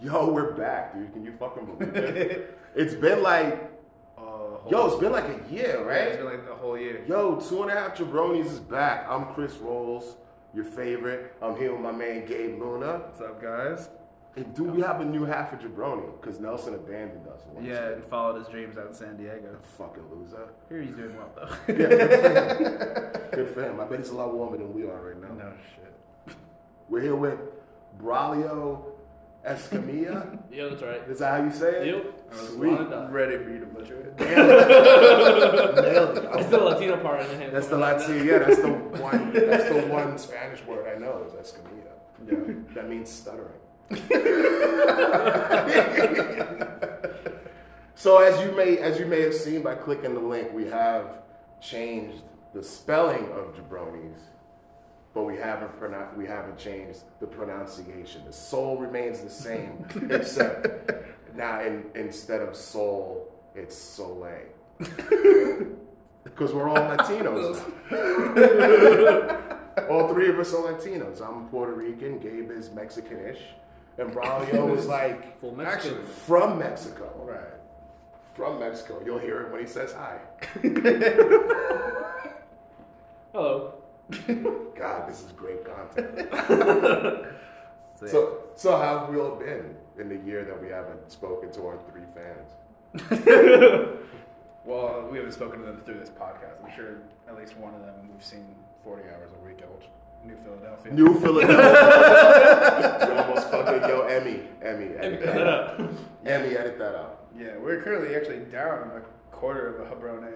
[0.00, 1.12] Yo, we're back, dude.
[1.12, 2.58] Can you fucking believe it?
[2.74, 3.70] it's been like,
[4.16, 4.22] Uh,
[4.70, 6.08] yo, it's been like a year, right?
[6.08, 7.02] It's been like the whole year.
[7.06, 9.06] Yo, two and a half jabronis is back.
[9.08, 10.16] I'm Chris Rolls,
[10.54, 11.34] your favorite.
[11.42, 12.98] I'm here with my man Gabe Luna.
[13.06, 13.90] What's up, guys?
[14.36, 16.18] And do we have a new half of jabroni?
[16.20, 17.40] Because Nelson abandoned us.
[17.52, 17.66] once.
[17.66, 19.58] Yeah, and followed his dreams out in San Diego.
[19.76, 20.48] Fucking loser.
[20.68, 21.48] Here he's doing well though.
[21.74, 23.30] Yeah, good for.
[23.36, 23.80] Good for him.
[23.80, 25.28] I bet he's a lot warmer than we are right now.
[25.34, 26.36] no shit.
[26.88, 27.38] We're here with
[28.02, 28.89] Braulio
[29.46, 30.38] Escamilla.
[30.52, 31.00] Yeah, that's right.
[31.08, 31.86] Is that how you say it?
[31.86, 32.34] Yep.
[32.48, 32.72] Sweet.
[32.72, 33.12] Line up.
[33.12, 34.18] Ready for you to butcher it.
[34.20, 36.24] Nailed it.
[36.34, 37.52] It's the Latino part in him.
[37.52, 38.22] That's the Latino.
[38.24, 38.68] Yeah, that's the
[39.00, 39.32] one.
[39.32, 41.94] That's the one Spanish word I know is Escamilla.
[42.26, 42.54] Yeah.
[42.74, 43.60] That means stuttering.
[47.94, 51.22] so as you may as you may have seen by clicking the link, we have
[51.60, 54.18] changed the spelling of jabronis,
[55.14, 58.22] but we haven't pronou- we haven't changed the pronunciation.
[58.26, 60.90] The soul remains the same, except
[61.34, 64.46] now in, instead of soul, it's Soleil.
[66.22, 67.62] Because we're all Latinos.
[69.90, 71.22] all three of us are Latinos.
[71.26, 72.18] I'm Puerto Rican.
[72.18, 73.40] Gabe is Mexican-ish,
[73.96, 75.98] and Braulio is like Full Mexican.
[75.98, 77.10] Actually, from Mexico.
[77.26, 77.54] right.
[78.34, 79.00] From Mexico.
[79.04, 80.18] You'll hear it when he says hi.
[83.32, 83.74] Hello.
[84.76, 87.26] God, this is great content.
[88.00, 88.06] So.
[88.06, 91.66] So, so how have we all been in the year that we haven't spoken to
[91.66, 92.48] our three fans?
[94.64, 96.64] well, we haven't spoken to them through this podcast.
[96.64, 99.68] I'm sure at least one of them we've seen 40 hours a week at
[100.26, 100.92] New Philadelphia.
[100.94, 103.06] New Philadelphia.
[103.06, 105.80] you almost fucking yo Emmy, Emmy, Hey, edit that that up.
[106.24, 107.26] Emmy, edit that out.
[107.38, 109.00] Yeah, we're currently actually down a
[109.30, 110.32] quarter of a Habrone.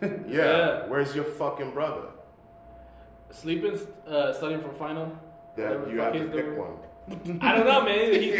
[0.00, 0.08] Yeah.
[0.28, 0.86] Yeah.
[0.86, 2.10] Where's your fucking brother?
[3.40, 5.12] Sleeping, uh, studying for final.
[5.56, 6.58] Yeah, Whatever you the have to pick doing.
[6.58, 6.76] one.
[7.40, 8.12] I don't know, man.
[8.20, 8.34] He's,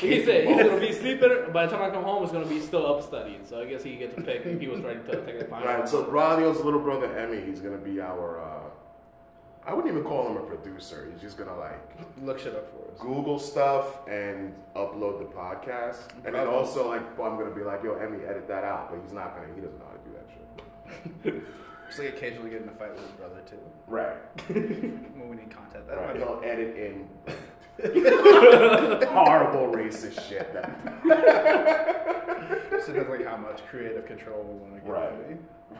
[0.00, 1.52] he He said he's gonna be sleeping.
[1.52, 3.44] By the time I come home, it's gonna be still up studying.
[3.44, 4.46] So I guess he gets to pick.
[4.46, 5.66] if He was ready to take the final.
[5.68, 5.88] Right.
[5.88, 8.40] So Braulio's little brother Emmy, he's gonna be our.
[8.40, 8.60] uh
[9.68, 11.08] I wouldn't even call him a producer.
[11.12, 11.82] He's just gonna like
[12.22, 13.00] Look shit up for us.
[13.00, 15.98] Google stuff and upload the podcast.
[16.24, 18.90] And then also like I'm gonna be like, yo, Emmy, edit that out.
[18.90, 19.48] But he's not gonna.
[19.54, 21.42] He doesn't know how to do that shit.
[21.86, 23.58] Just like occasionally get in a fight with his brother too.
[23.86, 24.16] Right.
[24.48, 25.86] When we need content.
[25.88, 26.08] That Right.
[26.08, 27.08] might He'll edit in
[29.08, 30.52] horrible racist shit.
[30.52, 30.70] That,
[32.84, 35.12] So that's like how much creative control we want to give Right.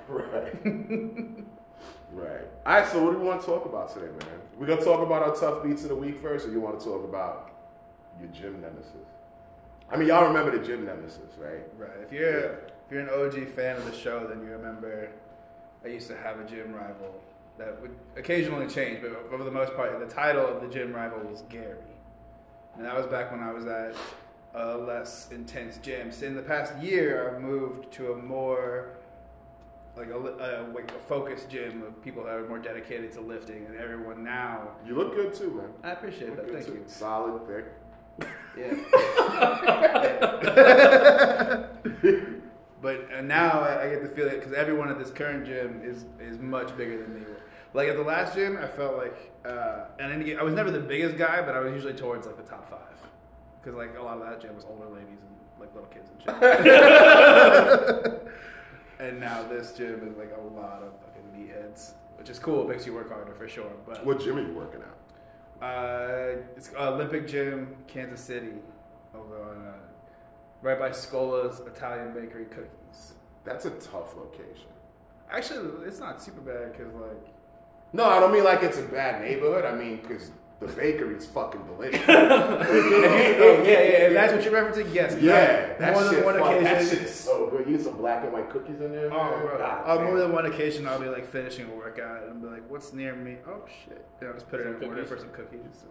[0.08, 0.64] right.
[2.12, 2.46] right.
[2.66, 2.88] All right.
[2.88, 4.40] So what do we want to talk about today, man?
[4.58, 6.84] We gonna talk about our tough beats of the week first, or you want to
[6.84, 7.50] talk about
[8.20, 9.08] your gym nemesis?
[9.90, 11.62] I mean, y'all remember the gym nemesis, right?
[11.78, 11.90] Right.
[12.02, 12.46] If you're Yeah.
[12.86, 15.08] if you're an OG fan of the show, then you remember
[15.86, 17.14] I used to have a gym rival
[17.58, 21.20] that would occasionally change, but for the most part, the title of the gym rival
[21.20, 21.78] was Gary,
[22.74, 23.94] and that was back when I was at
[24.54, 26.10] a less intense gym.
[26.10, 28.96] So in the past year, I've moved to a more
[29.96, 33.64] like a, a, like a focused gym of people that are more dedicated to lifting,
[33.66, 34.70] and everyone now.
[34.84, 35.70] You look good too, man.
[35.84, 36.50] I appreciate that.
[36.50, 36.72] Thank too.
[36.72, 36.82] you.
[36.86, 37.66] Solid, thick.
[38.58, 38.74] Yeah.
[42.82, 46.04] but uh, now I, I get the feeling because everyone at this current gym is
[46.20, 47.22] is much bigger than me.
[47.74, 50.80] Like at the last gym, I felt like, uh, and then I was never the
[50.80, 52.80] biggest guy, but I was usually towards like the top five
[53.60, 56.22] because like a lot of that gym was older ladies and like little kids and
[56.22, 56.34] shit.
[59.00, 62.62] and now this gym is like a lot of fucking meatheads, which is cool.
[62.62, 63.70] It makes you work harder for sure.
[63.86, 64.94] But What gym are you working at?
[65.64, 68.52] uh, it's Olympic Gym, Kansas City,
[69.14, 69.72] over on uh,
[70.62, 73.14] right by Scola's Italian Bakery Cookies.
[73.44, 74.70] That's a tough location.
[75.30, 77.34] Actually, it's not super bad because like
[77.92, 79.64] No, I don't mean like it's a bad neighborhood.
[79.64, 82.00] I mean because the bakery's fucking delicious.
[82.08, 84.92] oh, yeah, yeah, that's what you're referencing.
[84.94, 86.98] Yes, yeah, that more shit, than one fuck, that occasion.
[86.98, 87.66] shit is so good.
[87.68, 89.12] You get some black and white cookies in there.
[89.12, 89.58] Oh, bro.
[89.58, 92.40] God uh, On more than one occasion, I'll be like finishing a workout and I'll
[92.40, 94.02] be like, "What's near me?" Oh shit!
[94.20, 95.08] And I'll just put it Some in order cookies?
[95.10, 95.84] for some cookies.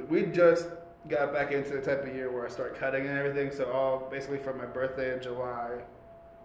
[0.10, 0.66] we just
[1.08, 3.50] got back into the type of year where I start cutting and everything.
[3.50, 5.78] So all basically from my birthday in July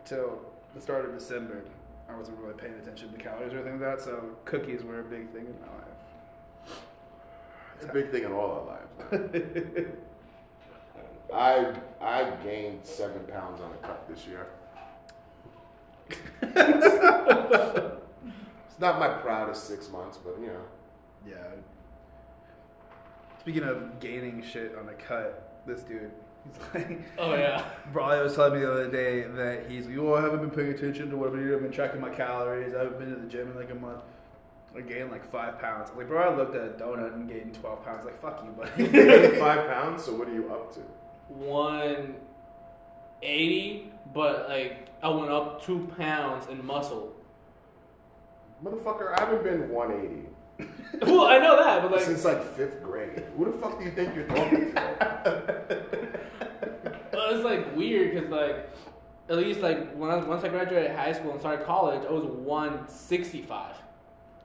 [0.06, 0.40] till
[0.74, 1.63] the start of December,
[2.10, 4.04] I wasn't really paying attention to calories or anything like that.
[4.04, 5.84] So cookies were a big thing in my life.
[7.75, 8.90] It's a big thing in all our lives.
[11.34, 14.48] I I gained seven pounds on a cut this year.
[16.42, 16.96] it's
[18.80, 20.62] not my proudest six months, but you know.
[21.28, 21.36] Yeah.
[23.46, 26.10] Speaking of gaining shit on a cut, this dude,
[26.46, 27.64] he's like, Oh yeah.
[27.94, 30.50] Bro, I was telling me the other day that he's, you oh, all haven't been
[30.50, 31.54] paying attention to what I've been doing.
[31.54, 32.74] I've been tracking my calories.
[32.74, 34.02] I haven't been to the gym in like a month.
[34.76, 35.92] I gained like five pounds.
[35.96, 38.04] Like, bro, I looked at a donut and gained 12 pounds.
[38.04, 38.50] Like, fuck you,
[38.84, 39.36] You buddy.
[39.40, 40.80] five pounds, so what are you up to?
[41.30, 47.14] 180, but like I went up two pounds in muscle.
[48.64, 50.25] Motherfucker, I haven't been 180
[51.02, 53.24] well, I know that, but like, since like fifth grade.
[53.38, 55.81] Who the fuck do you think you're talking to?
[57.16, 58.69] Well, it's like weird because like
[59.30, 62.25] at least like when I, once I graduated high school and started college, I was
[62.25, 63.75] 165.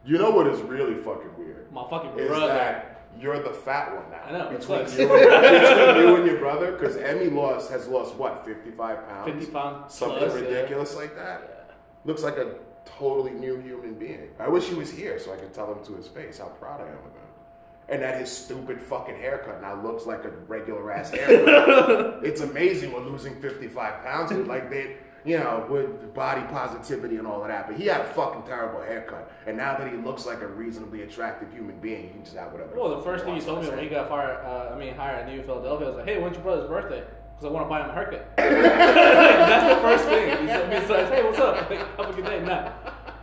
[0.04, 1.70] You know what is really fucking weird?
[1.72, 2.46] My fucking Is brother.
[2.46, 4.22] that you're the fat one now.
[4.24, 8.44] I know, Between you, between you and your brother, because Emmy lost has lost what
[8.46, 10.40] 55 pounds, 50 pounds something plus, yeah.
[10.40, 11.70] ridiculous like that.
[12.04, 12.54] Looks like a
[12.84, 14.28] totally new human being.
[14.38, 16.80] I wish he was here so I could tell him to his face how proud
[16.80, 17.26] I am of him.
[17.88, 22.24] And that his stupid fucking haircut now looks like a regular ass haircut.
[22.24, 27.42] it's amazing what losing 55 pounds like they, you know, with body positivity and all
[27.42, 27.66] of that.
[27.66, 29.30] But he had a fucking terrible haircut.
[29.46, 32.52] And now that he looks like a reasonably attractive human being, he can just have
[32.52, 32.76] whatever.
[32.76, 34.94] Well, the first thing you wants told me when he got fired, uh, I mean
[34.94, 37.02] hired at New Philadelphia, I was like, "Hey, when's your brother's birthday?"
[37.40, 38.26] Because I want to buy him a haircut.
[38.37, 40.46] That's the first thing.
[40.46, 41.70] He told me, so I said, "Hey, what's up?
[41.70, 42.70] Like, have a good day." Nah.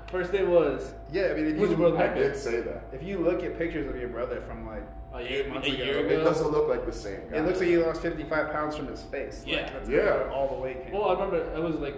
[0.07, 2.23] First day was yeah, I mean, if When's your you, brother I haircut?
[2.33, 2.83] did say that.
[2.93, 4.81] if you look at pictures of your brother from like
[5.13, 7.37] A year- eight months a ago, year It doesn't look like the same guy.
[7.37, 9.43] it looks like he lost 55 pounds from his face.
[9.45, 9.69] Like, Yeah.
[9.69, 9.97] that's Yeah.
[9.97, 10.93] where all the weight came.
[10.93, 11.97] Well, I remember it was like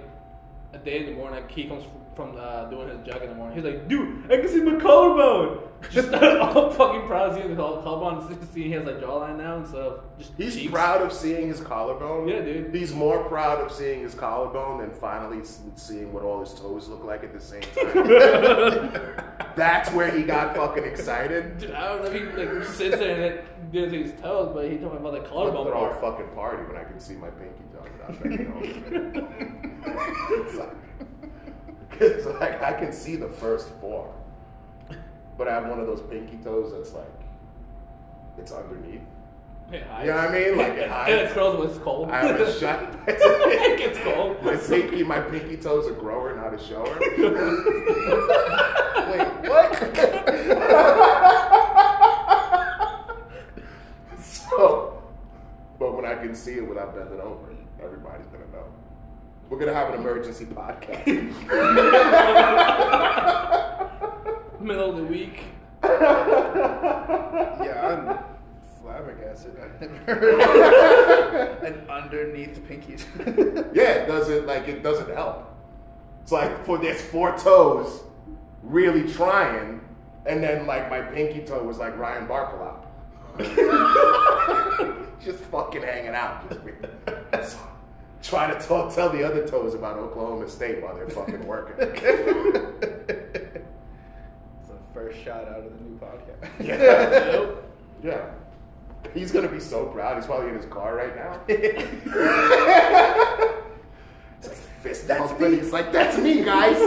[0.74, 1.39] a day in the morning.
[1.42, 3.56] Like he comes from, from uh, doing his jog in the morning.
[3.56, 7.57] He's like, "Dude, I can see my collarbone." Just all fucking proud of seeing his
[7.57, 8.27] collarbone.
[8.27, 10.33] Just to see he has like jawline now instead of just.
[10.36, 10.71] He's cheeks.
[10.71, 12.27] proud of seeing his collarbone.
[12.27, 12.75] Yeah, dude.
[12.75, 15.39] He's more proud of seeing his collarbone than finally
[15.75, 19.54] seeing what all his toes look like at the same time.
[19.56, 21.60] That's where he got fucking excited.
[21.60, 23.24] Dude, I don't know if he like sits there and
[23.74, 26.01] it his toes, but he told me about the collarbone They're all part.
[26.01, 27.80] fucking party when I can see my pinky toe
[31.91, 32.30] without bending over.
[32.30, 34.13] it's, like, I can see the first four,
[35.38, 37.06] but I have one of those pinky toes that's like
[38.38, 39.01] it's underneath.
[39.71, 40.06] It hides.
[40.07, 40.57] You know what I mean?
[40.57, 41.31] Like it And hides.
[41.31, 42.09] it curls when it's cold.
[42.09, 42.95] I have a shut.
[43.07, 44.41] it gets cold.
[44.44, 46.97] My pinky, my pinky toes are grower, not a shower.
[49.09, 49.69] Wait, what?
[54.21, 55.01] so,
[55.77, 57.50] but when I can see it without bending over,
[57.81, 58.65] everybody's gonna know.
[59.50, 61.07] We're gonna have an emergency podcast.
[64.62, 65.46] Middle of the week.
[65.84, 68.19] yeah, I'm
[68.80, 69.57] flabbergasted.
[69.60, 73.06] I've never heard an underneath pinkies.
[73.74, 75.52] yeah, it doesn't like it doesn't help.
[76.22, 78.04] It's like for this four toes,
[78.62, 79.81] really trying,
[80.28, 82.86] and then like my pinky toe was like Ryan Barkalop.
[85.24, 86.74] just fucking hanging out, just be,
[88.21, 91.75] trying to talk, tell the other toes about Oklahoma State while they're fucking working.
[94.62, 96.50] It's the first shot out of the new podcast.
[96.66, 97.51] Yeah.
[98.04, 98.31] Yeah.
[99.13, 100.18] He's gonna be so proud.
[100.18, 101.39] He's probably in his car right now.
[104.39, 105.51] It's like fist That's pumping.
[105.51, 105.57] me.
[105.57, 106.80] He's like, that's me, guys.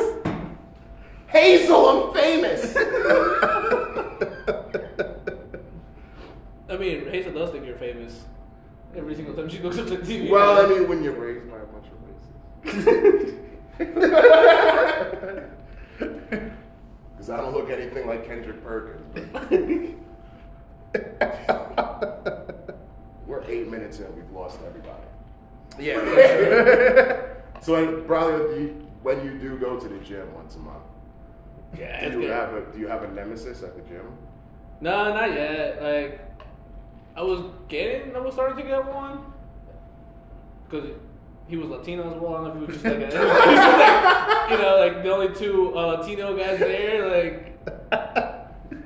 [1.28, 2.74] Hazel, I'm famous.
[6.68, 8.24] I mean, Hazel does think you're famous.
[8.94, 10.30] Every single time she looks at the TV.
[10.30, 13.38] well, I mean, when you're raised by a bunch of racists.
[17.16, 19.02] Because I don't look anything like Kendrick Perkins.
[23.26, 24.14] We're eight minutes in.
[24.14, 25.02] We've lost everybody.
[25.78, 27.18] yeah.
[27.62, 30.82] So probably you, when you do go to the gym once a month,
[31.78, 32.30] yeah, do you good.
[32.30, 34.04] have a do you have a nemesis at the gym?
[34.80, 35.80] No, not yet.
[35.80, 36.41] Like,
[37.14, 39.20] I was getting, I was starting to get one.
[40.68, 40.90] Because
[41.48, 42.36] he was Latino as well.
[42.36, 44.76] I don't know if he was just like, a, he was just like you know,
[44.78, 47.08] like the only two uh, Latino guys there.
[47.08, 47.68] Like,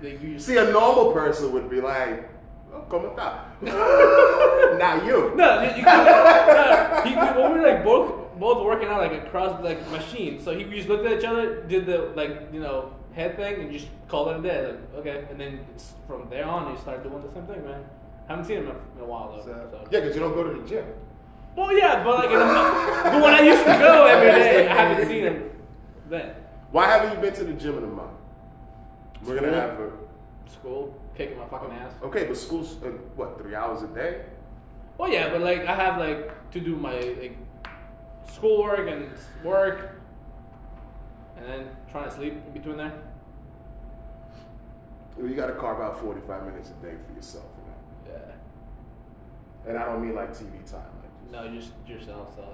[0.03, 2.29] like you See, a normal person would be like,
[2.73, 3.39] oh, "Cómo está?"
[4.79, 5.33] Not you.
[5.37, 9.81] No, you, you no, he, we were like both both working out like across like
[9.91, 13.37] machines, so he we just looked at each other, did the like you know head
[13.37, 14.67] thing, and just called it a day.
[14.67, 15.61] Like okay, and then
[16.07, 17.85] from there on, he started doing the same thing, man.
[18.29, 19.43] Haven't seen him in, a while though.
[19.45, 19.89] So- So.
[19.91, 20.85] Yeah, because you don't go to the gym.
[21.57, 24.75] Well, yeah, but like, in the, but when I used to go every day, I
[24.75, 25.51] haven't seen him
[26.11, 26.35] then.
[26.71, 28.11] Why haven't you been to the gym in a month?
[29.25, 29.91] We're gonna have a
[30.51, 31.93] School, kicking my fucking ass.
[32.03, 34.27] okay, but school's uh, what three hours a day?
[34.99, 37.37] Well, yeah, but like I have like to do my like
[38.33, 39.11] schoolwork and
[39.43, 39.99] work,
[41.37, 42.93] and then trying to sleep in between there.
[45.19, 47.47] You got to carve out forty five minutes a day for yourself.
[48.09, 49.69] Yeah.
[49.71, 50.83] And I don't mean like TV time.
[51.03, 52.45] Like No, just yourself stuff.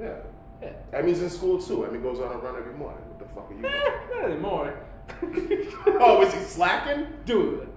[0.00, 0.16] yeah,
[0.62, 0.70] Yeah.
[0.90, 1.86] that means in school too.
[1.86, 3.02] I mean, goes on a run every morning.
[3.08, 3.62] What the fuck are you?
[3.62, 3.74] Doing?
[4.20, 4.74] not anymore.
[6.00, 7.06] Oh, is he slacking?
[7.26, 7.68] Dude,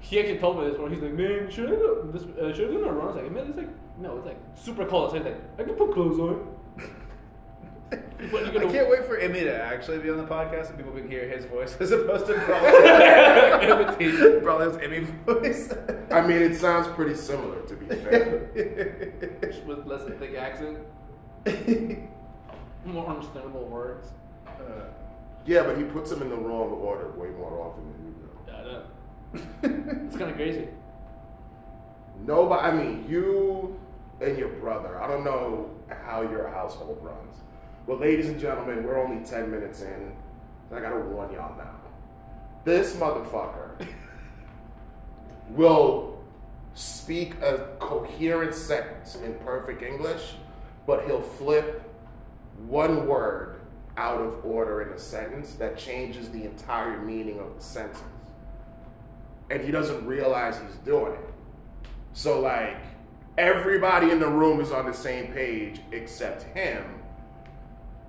[0.00, 0.90] he actually told me this one.
[0.92, 3.04] He's like, man, should I go, this, uh, should I go on a run?
[3.04, 5.10] I was like, man, it's like, no, it's like super cold.
[5.10, 6.54] So he's like, I can put clothes on.
[8.32, 10.92] But you're I can't wait for Emmy to actually be on the podcast and people
[10.92, 13.98] can hear his voice as opposed to Brawley.
[14.00, 14.42] imitate.
[14.42, 15.72] Brawley's Emmy voice.
[16.10, 18.50] I mean, it sounds pretty similar, to be fair.
[19.66, 20.78] with less than thick accent,
[22.84, 24.08] more understandable words.
[24.46, 24.86] Uh,
[25.46, 28.28] Yeah, but he puts them in the wrong order way more often than you do.
[28.48, 30.04] Yeah, I know.
[30.06, 30.68] It's kind of crazy.
[32.26, 33.78] Nobody, I mean, you
[34.20, 35.70] and your brother, I don't know
[36.04, 37.36] how your household runs.
[37.88, 40.12] But, ladies and gentlemen, we're only 10 minutes in.
[40.70, 41.70] I gotta warn y'all now.
[42.62, 43.86] This motherfucker
[45.48, 46.22] will
[46.74, 50.34] speak a coherent sentence in perfect English,
[50.86, 51.82] but he'll flip
[52.66, 53.62] one word
[53.96, 58.02] out of order in a sentence that changes the entire meaning of the sentence.
[59.50, 61.34] And he doesn't realize he's doing it.
[62.12, 62.76] So like
[63.38, 66.84] everybody in the room is on the same page except him.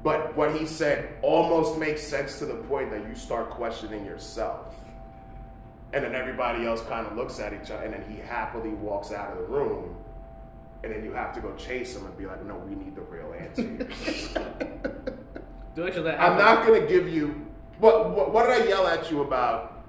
[0.04, 4.76] But what he said almost makes sense to the point that you start questioning yourself.
[5.92, 9.12] And then everybody else kind of looks at each other and then he happily walks
[9.12, 9.96] out of the room.
[10.84, 13.02] And then you have to go chase him and be like, no, we need the
[13.02, 13.64] real answer.
[15.76, 17.46] Do actually I'm not gonna give you
[17.80, 19.84] what, what what did I yell at you about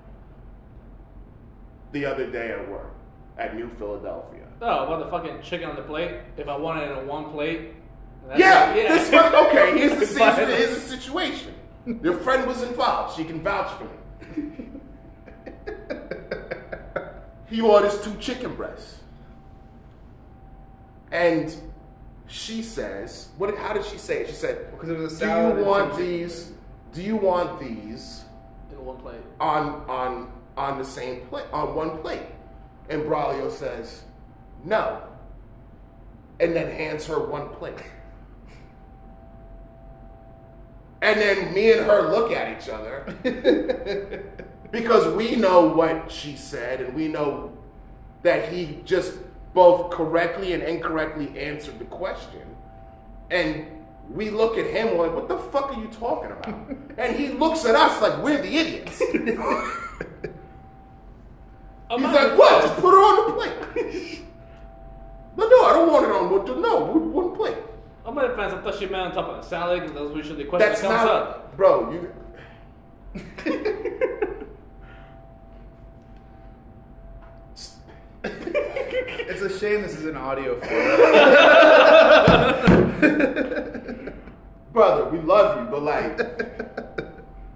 [1.92, 2.92] the other day at work
[3.38, 4.46] at New Philadelphia?
[4.62, 6.16] Oh, about the fucking chicken on the plate.
[6.36, 7.74] If I want it in one plate.
[8.30, 9.34] That's Yeah, this one.
[9.34, 10.48] Okay, here's the situation.
[10.48, 11.54] Here's the situation.
[12.02, 13.16] Your friend was involved.
[13.16, 13.90] She can vouch for me.
[17.48, 19.00] He orders two chicken breasts,
[21.10, 21.52] and
[22.28, 23.56] she says, "What?
[23.56, 26.52] How did she say it?" She said, Because it was a "Do you want these?
[26.92, 28.22] Do you want these
[28.70, 29.20] in one plate.
[29.40, 32.22] on on on the same plate on one plate?"
[32.88, 34.02] And Braulio says,
[34.64, 35.02] "No,"
[36.38, 37.82] and then hands her one plate.
[41.02, 43.06] And then me and her look at each other
[44.70, 47.56] because we know what she said and we know
[48.22, 49.14] that he just
[49.54, 52.42] both correctly and incorrectly answered the question.
[53.30, 53.66] And
[54.10, 56.54] we look at him like, what the fuck are you talking about?
[56.98, 58.98] and he looks at us like we're the idiots.
[61.90, 62.62] He's like, what?
[62.62, 64.22] Just put it on the plate.
[65.34, 66.62] but no, I don't want it on.
[66.62, 67.69] No, one one
[68.02, 68.08] plate.
[68.08, 70.48] I'm gonna find some touchy man on top of the salad because that's usually the
[70.48, 71.56] question That's that comes not, up.
[71.56, 71.92] bro.
[71.92, 72.12] You.
[78.22, 81.00] It's a shame this is an audio format.
[84.72, 86.18] brother, we love you, but like,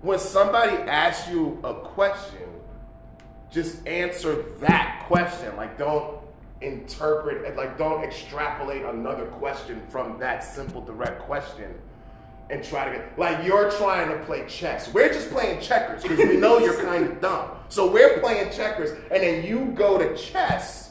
[0.02, 2.48] when somebody asks you a question,
[3.50, 5.56] just answer that question.
[5.56, 6.20] Like, don't
[6.60, 11.74] interpret, like, don't extrapolate another question from that simple, direct question
[12.50, 14.92] and try to get, like, you're trying to play chess.
[14.92, 17.50] We're just playing checkers because we know you're kind of dumb.
[17.70, 20.90] So we're playing checkers, and then you go to chess.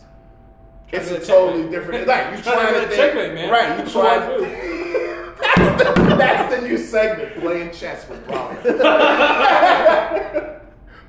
[0.91, 2.08] It's a totally different.
[2.08, 3.51] Like you Trying trying to to think, checkmate, man.
[3.51, 3.79] right?
[3.86, 4.39] You trying.
[4.39, 4.46] do.
[5.55, 8.58] that's, the, that's the new segment, playing chess with Brian.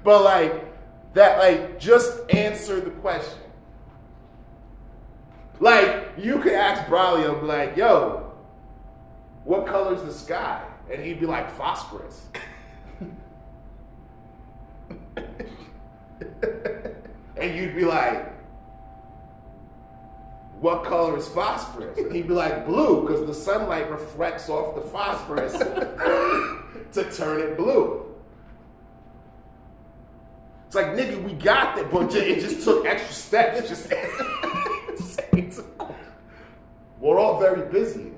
[0.02, 3.38] but like that, like just answer the question.
[5.60, 8.32] Like you could ask Braulio, be like, "Yo,
[9.44, 12.26] what color's the sky?" And he'd be like, "Phosphorus."
[17.36, 18.32] and you'd be like,
[20.60, 21.98] what color is phosphorus?
[21.98, 27.56] And he'd be like, blue, because the sunlight reflects off the phosphorus to turn it
[27.56, 28.06] blue.
[30.66, 33.68] It's like, nigga, we got that, but it just took extra steps.
[33.68, 33.92] Just,
[35.38, 35.64] answer.
[37.00, 38.12] We're all very busy.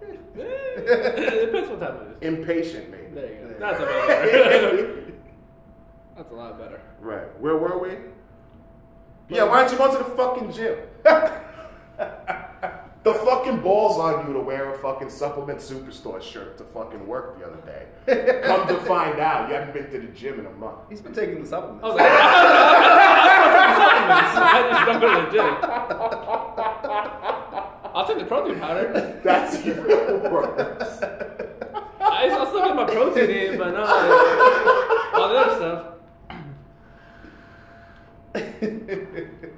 [0.00, 2.38] It depends what time it is.
[2.38, 3.14] Impatient, maybe.
[3.14, 3.54] There you go.
[3.58, 5.02] That's a lot better.
[6.16, 6.80] That's a lot better.
[7.00, 7.40] Right.
[7.40, 7.96] Where were we?
[9.28, 10.78] Yeah, why don't you go to the fucking gym?
[13.04, 17.38] the fucking balls on you to wear a fucking supplement superstore shirt to fucking work
[17.38, 17.86] the other day.
[18.44, 20.78] Come to find out, you haven't been to the gym in a month.
[20.88, 21.82] He's been taking the supplements.
[21.84, 22.10] I was like,
[24.44, 25.56] I just don't go to the gym.
[27.94, 29.20] I'll take the protein powder.
[29.24, 31.02] That's even worse.
[32.00, 33.88] I, I'll still get my protein in, but not
[35.14, 35.88] all the other stuff.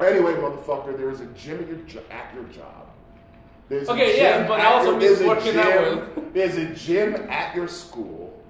[0.00, 2.86] Anyway, motherfucker, there is a gym at your, jo- at your job.
[3.68, 6.30] There's a Okay, yeah, gym but at also your- means there's a working out gym-
[6.34, 8.42] There's a gym at your school.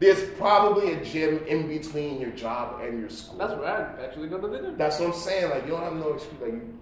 [0.00, 3.38] There's probably a gym in between your job and your school.
[3.38, 4.76] That's where I actually go to the gym.
[4.76, 5.50] That's what I'm saying.
[5.50, 6.40] Like you don't have no excuse.
[6.42, 6.78] Like, you,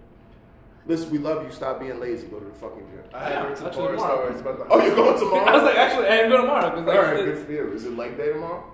[0.87, 1.51] listen, we love you.
[1.53, 2.27] Stop being lazy.
[2.27, 3.05] Go to the fucking gym.
[3.15, 4.17] I have heard some Actually, horror tomorrow.
[4.25, 4.67] stories about the.
[4.75, 5.45] Oh, you're going tomorrow?
[5.47, 6.71] I was like, actually, I am going tomorrow.
[6.71, 7.73] 'cause, all like, right, good for you.
[7.73, 8.65] Is it leg day tomorrow?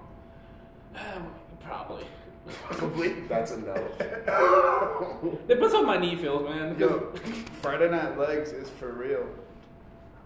[0.94, 1.26] Um,
[1.61, 2.04] probably.
[2.64, 3.09] Probably.
[3.28, 3.75] That's a no.
[5.47, 6.78] Depends how my knee feels, man.
[6.78, 7.12] Yo,
[7.62, 9.26] Friday Night Legs is for real.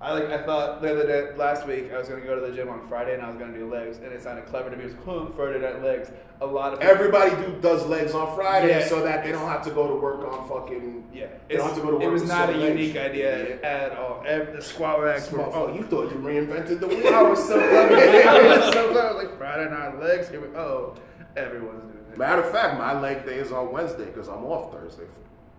[0.00, 0.30] I like.
[0.30, 2.86] I thought the other day, last week, I was gonna go to the gym on
[2.88, 4.82] Friday and I was gonna do legs, and it sounded clever to me.
[4.84, 6.10] It was huh, Friday Night Legs.
[6.40, 8.84] A lot of people- Everybody do does legs on Friday Yeah.
[8.88, 11.04] so that they don't have to go to work on fucking.
[11.14, 12.80] Yeah, They don't have to go to work it was not a legs.
[12.80, 14.24] unique idea at all.
[14.26, 15.40] Every, the squat racks were.
[15.42, 17.06] Oh, you thought you reinvented the wheel?
[17.14, 17.94] I was so clever.
[17.94, 19.14] I was so clever.
[19.14, 20.28] Like Friday Night Legs.
[20.30, 20.48] Here we.
[20.56, 20.96] Oh,
[21.36, 21.91] everyone's doing it.
[22.16, 25.04] Matter of fact, my leg day is on Wednesday because I'm off Thursday.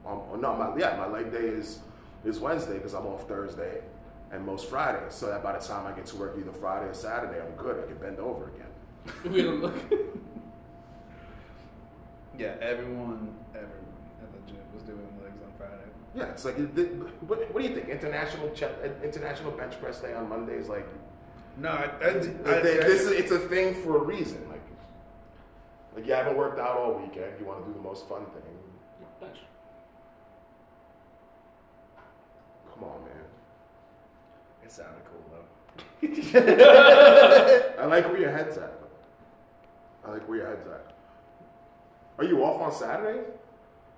[0.05, 1.79] Um, oh, no, my yeah, my leg day is
[2.25, 3.81] is Wednesday because I'm off Thursday
[4.31, 5.13] and most Fridays.
[5.13, 7.83] So that by the time I get to work either Friday or Saturday, I'm good.
[7.83, 8.67] I can bend over again.
[9.33, 9.75] We don't look.
[12.37, 15.83] Yeah, everyone, everyone at the gym was doing legs on Friday.
[16.15, 16.93] Yeah, it's like it- it-
[17.27, 17.89] what, what do you think?
[17.89, 20.87] International che- International Bench Press Day on Monday is like
[21.57, 23.05] No, I, I, I, I, this.
[23.07, 24.47] It's a thing for a reason.
[24.49, 24.61] Like
[25.95, 27.33] like you haven't worked out all weekend.
[27.39, 28.43] You want to do the most fun thing.
[29.19, 29.37] Bench.
[32.73, 33.13] Come on, man.
[34.63, 35.47] it sounded cool though.
[37.81, 38.73] I like where your head's at.
[40.05, 40.93] I like where your head's at.
[42.17, 43.25] Are you off on Saturdays?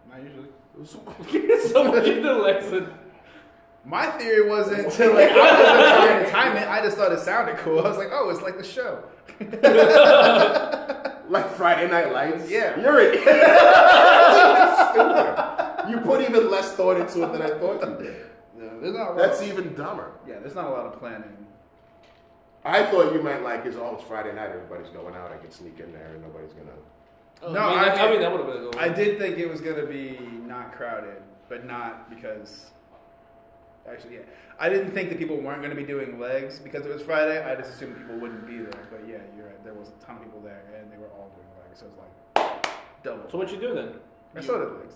[0.10, 0.50] Not usually.
[1.70, 2.90] so much into legs and
[3.86, 6.68] My theory wasn't to like I wasn't trying to time it.
[6.68, 7.80] I just thought it sounded cool.
[7.80, 9.04] I was like, oh, it's like the show.
[11.76, 12.50] Like Friday Night Lights?
[12.50, 12.80] Yeah.
[12.80, 13.20] You're it.
[14.92, 15.90] Stupid.
[15.90, 18.26] You put even less thought into it than I thought you did.
[18.58, 19.18] No, there's not.
[19.18, 20.12] That's of, even dumber.
[20.28, 21.46] yeah, there's not a lot of planning.
[22.64, 25.52] I thought you meant like, it's, oh, it's Friday night, everybody's going out, I can
[25.52, 26.72] sneak in there and nobody's gonna.
[27.44, 28.58] Oh, No, I mean, I- I, I mean that would have been.
[28.68, 30.18] a good I did think it was gonna be
[30.48, 32.72] not crowded, but not because.
[33.88, 34.22] Actually, yeah,
[34.60, 37.44] I didn't think that people weren't gonna be doing legs because it was Friday.
[37.44, 38.72] I just assumed people wouldn't be there.
[38.90, 39.64] But yeah, you're right.
[39.64, 41.45] There was a ton of people there, and they were all doing
[41.76, 41.80] legs.
[41.80, 42.00] So it was
[42.36, 42.68] like
[43.04, 43.30] double.
[43.30, 43.90] So what you do then?
[44.36, 44.96] I still did legs,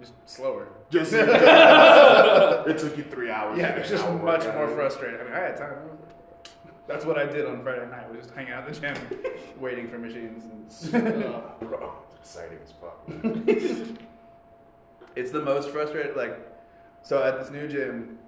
[0.00, 0.68] just slower.
[0.90, 1.12] Just.
[1.14, 3.58] it took you three hours.
[3.58, 4.74] Yeah, to it was get just hour much more in.
[4.76, 5.20] frustrating.
[5.20, 5.76] I mean, I had time.
[6.86, 8.08] That's what I did on Friday night.
[8.08, 8.96] Was just hang out at the gym,
[9.60, 10.44] waiting for machines.
[10.94, 13.00] And Uh, Bro, it's exciting as fuck.
[15.16, 16.16] it's the most frustrating.
[16.16, 16.38] Like,
[17.02, 18.18] so at this new gym,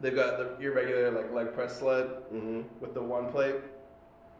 [0.00, 3.56] they've got the regular like leg press sled hmm with the one plate.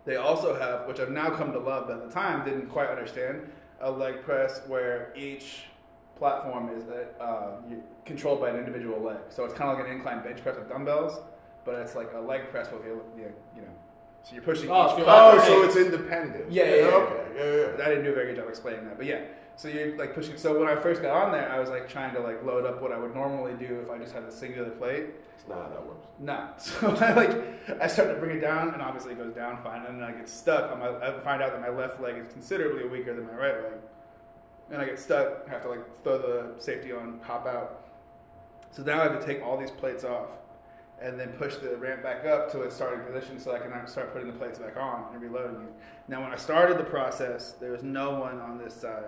[0.06, 2.88] They also have, which I've now come to love, but at the time didn't quite
[2.88, 5.64] understand, a leg press where each
[6.16, 6.84] platform is
[7.20, 7.56] uh,
[8.04, 9.18] controlled by an individual leg.
[9.28, 11.20] So it's kind of like an incline bench press with dumbbells,
[11.64, 13.68] but it's like a leg press with your, you know,
[14.22, 16.50] so you're pushing Oh, each so Oh, so it's independent.
[16.50, 16.86] Yeah, yeah, yeah.
[16.86, 17.84] Okay, yeah, yeah.
[17.84, 19.20] I didn't do a very good job explaining that, but yeah.
[19.56, 20.36] So you're like pushing.
[20.36, 22.82] So when I first got on there, I was like trying to like load up
[22.82, 25.06] what I would normally do if I just had a singular plate.
[25.38, 26.06] It's not how that works.
[26.18, 26.48] No.
[26.58, 29.86] So I like I start to bring it down, and obviously it goes down fine,
[29.86, 30.70] and then I get stuck.
[30.70, 33.62] On my, I find out that my left leg is considerably weaker than my right
[33.62, 33.72] leg,
[34.70, 35.44] and I get stuck.
[35.46, 37.86] I Have to like throw the safety on, hop out.
[38.72, 40.36] So now I have to take all these plates off,
[41.00, 44.12] and then push the ramp back up to its starting position, so I can start
[44.12, 45.72] putting the plates back on and reloading it.
[46.08, 49.04] Now, when I started the process, there was no one on this side.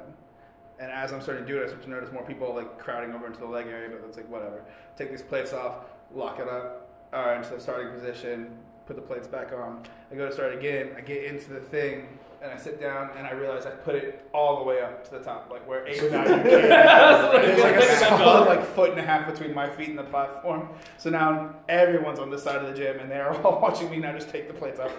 [0.81, 3.13] And as I'm starting to do it, I start to notice more people like crowding
[3.13, 4.63] over into the leg area, but it's like whatever.
[4.97, 9.03] Take these plates off, lock it up, all right, into the starting position, put the
[9.03, 9.83] plates back on.
[10.13, 13.27] I go to start again, I get into the thing, and I sit down, and
[13.27, 16.01] I realize I put it all the way up to the top, like where eight
[16.13, 16.45] now you can't.
[16.45, 20.69] There's like a solid like foot and a half between my feet and the platform.
[20.97, 24.13] So now everyone's on this side of the gym, and they're all watching me now
[24.13, 24.93] just take the plates off.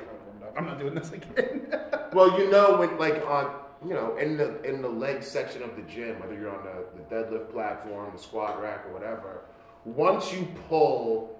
[0.58, 1.74] I'm not doing this again.
[2.12, 3.52] Well, you know when like on
[3.86, 7.02] you know in the in the leg section of the gym, whether you're on the,
[7.02, 9.42] the deadlift platform, the squat rack, or whatever,
[9.86, 11.36] once you pull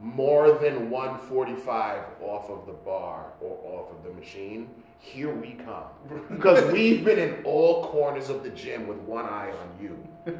[0.00, 5.84] more than 145 off of the bar or off of the machine, here we come.
[6.30, 10.08] Because we've been in all corners of the gym with one eye on you.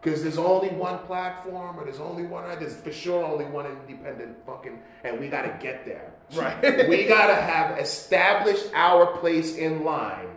[0.00, 2.48] Because there's only one platform, or there's only one.
[2.58, 6.14] There's for sure only one independent fucking, and we gotta get there.
[6.34, 6.88] Right.
[6.88, 10.28] we gotta have established our place in line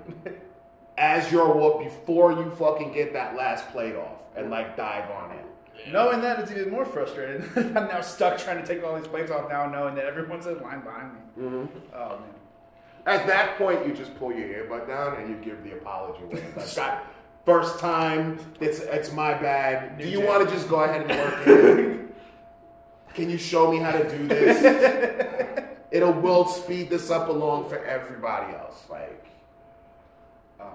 [0.97, 5.31] as your walk before you fucking get that last plate off and like dive on
[5.31, 5.45] it.
[5.91, 7.47] Knowing that, it's even more frustrating.
[7.55, 10.61] I'm now stuck trying to take all these plates off now, knowing that everyone's in
[10.61, 11.19] line behind me.
[11.39, 11.77] Mm-hmm.
[11.93, 12.29] Oh man.
[13.05, 16.43] At that point, you just pull your earbud down and you give the apology away.
[16.55, 16.99] Like, God,
[17.45, 19.97] first time, it's it's my bad.
[19.97, 21.99] Do you want to just go ahead and work it?
[23.13, 25.62] Can you show me how to do this?
[25.93, 28.83] It'll will speed this up along for everybody else.
[28.89, 29.27] Like,
[30.57, 30.71] man.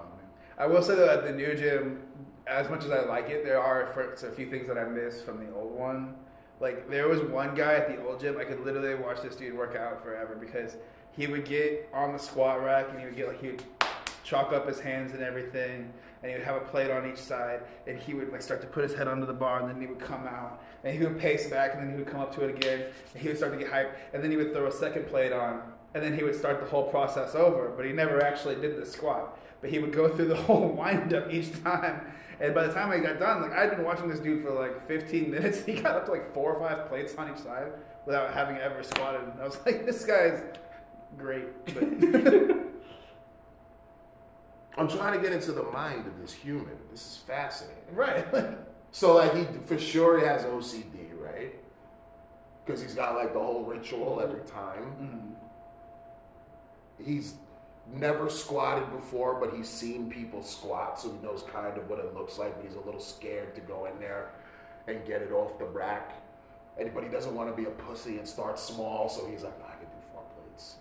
[0.57, 2.01] I will say that at the new gym,
[2.47, 5.45] as much as I like it, there are a few things that I miss from
[5.45, 6.15] the old one.
[6.61, 9.57] Like there was one guy at the old gym, I could literally watch this dude
[9.57, 10.77] work out forever because
[11.11, 13.63] he would get on the squat rack and he would get like he would
[14.23, 17.61] chalk up his hands and everything, and he would have a plate on each side,
[17.87, 19.87] and he would like start to put his head under the bar, and then he
[19.87, 22.41] would come out, and he would pace back, and then he would come up to
[22.41, 24.71] it again, and he would start to get hyped, and then he would throw a
[24.71, 25.61] second plate on,
[25.93, 28.85] and then he would start the whole process over, but he never actually did the
[28.85, 29.37] squat.
[29.61, 32.13] But he would go through the whole windup each time.
[32.39, 34.87] And by the time I got done, like I'd been watching this dude for like
[34.87, 35.65] 15 minutes.
[35.65, 37.73] He got up to like four or five plates on each side
[38.05, 39.21] without having ever squatted.
[39.21, 40.41] And I was like, this guy's
[41.17, 41.65] great.
[41.65, 41.83] But
[44.77, 46.77] I'm trying to get into the mind of this human.
[46.91, 47.83] This is fascinating.
[47.93, 48.25] right.
[48.91, 51.53] So, like, he for sure he has OCD, right?
[52.65, 54.57] Because he's got like the whole ritual every mm-hmm.
[54.57, 54.83] time.
[55.01, 55.33] Mm-hmm.
[57.03, 57.35] He's
[57.93, 62.13] never squatted before, but he's seen people squat, so he knows kind of what it
[62.13, 62.55] looks like.
[62.55, 64.31] But he's a little scared to go in there
[64.87, 66.21] and get it off the rack.
[66.79, 69.57] And but he doesn't want to be a pussy and start small, so he's like,
[69.59, 70.75] "No, I can do four plates.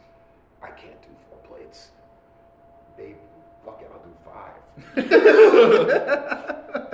[0.63, 1.91] I can't do four plates.
[2.97, 3.17] Baby,
[3.65, 4.55] fuck it, I'll do five.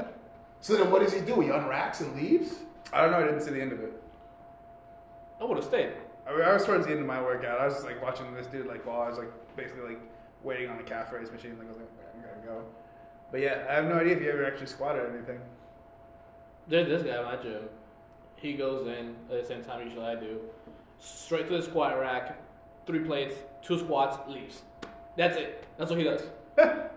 [0.65, 1.43] so then, what does he do?
[1.43, 2.55] He unracks and leaves.
[2.91, 3.19] I don't know.
[3.19, 3.93] I didn't see the end of it.
[5.39, 5.93] I would have stayed.
[6.27, 7.61] I, mean, I was towards the end of my workout.
[7.61, 10.01] I was just like watching this dude like while I was like basically like
[10.43, 11.59] waiting on the calf raise machine.
[11.59, 12.65] Like I was like, "Okay, I'm gonna go.
[13.31, 15.39] But yeah, I have no idea if you ever actually squatted or anything.
[16.67, 17.69] There's this guy at my gym.
[18.37, 20.41] He goes in at the same time usually I do.
[20.99, 22.39] Straight to the squat rack,
[22.87, 24.63] three plates, two squats, leaves.
[25.15, 25.67] That's it.
[25.77, 26.23] That's what he does.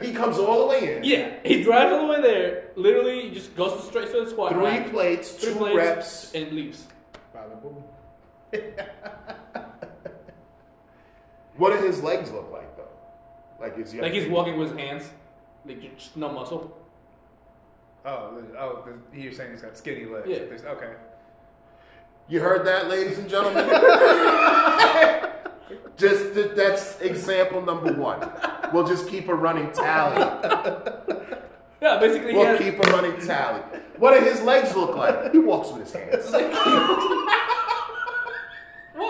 [0.00, 1.04] He comes all the way in.
[1.04, 2.70] Yeah, he drives all the way there.
[2.76, 6.32] Literally, he just goes straight to the squat Three rack, plates, three two plates, reps.
[6.34, 6.86] and leaves.
[11.56, 12.88] What do his legs look like though?
[13.60, 15.10] Like is he Like he's walking with his hands,
[15.66, 16.76] like just no muscle.
[18.04, 20.26] Oh, the- oh, the, you're saying he's got skinny legs.
[20.28, 20.70] Yeah.
[20.70, 20.92] Okay.
[22.28, 23.68] You heard that, ladies and gentlemen?
[25.96, 28.30] just th- that's example number one.
[28.72, 30.20] We'll just keep a running tally.
[31.82, 33.60] Yeah, basically We'll has, keep a running tally.
[33.98, 35.32] What do his legs look like?
[35.32, 36.30] He walks with his hands.
[36.34, 36.48] well,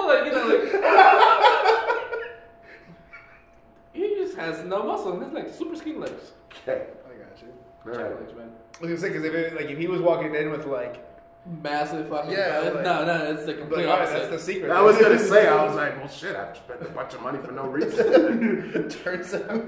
[0.08, 0.72] like you know, like
[3.92, 5.20] he just has no muscle.
[5.22, 6.32] He's like super skinny legs.
[6.46, 6.86] Okay.
[7.06, 7.48] I got you.
[7.84, 8.18] All right.
[8.18, 8.48] legs, man.
[8.48, 11.04] I was gonna say because if it, like if he was walking in with like,
[11.44, 12.30] Massive fucking.
[12.30, 14.30] Yeah, Yeah, like- no, no, it's the complete like all right, opposite.
[14.30, 14.70] that's the secret.
[14.70, 17.38] I was gonna say, I was like, well, shit, I've spent a bunch of money
[17.40, 18.88] for no reason.
[19.02, 19.64] Turns out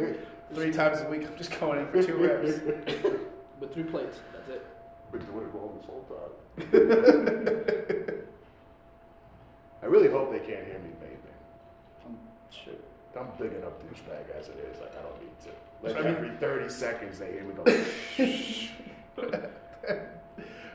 [0.54, 2.60] three times a week I'm just going in for two reps.
[3.60, 4.64] With three plates, that's it.
[5.10, 6.32] Been doing it wrong this whole time.
[9.82, 12.06] I really hope they can't hear me vaping.
[12.06, 12.16] Um,
[12.50, 12.82] shit.
[13.18, 14.80] I'm big enough douchebag as it is.
[14.80, 15.50] Like I don't need to.
[15.82, 17.64] Like I mean- every 30 seconds they hear me go.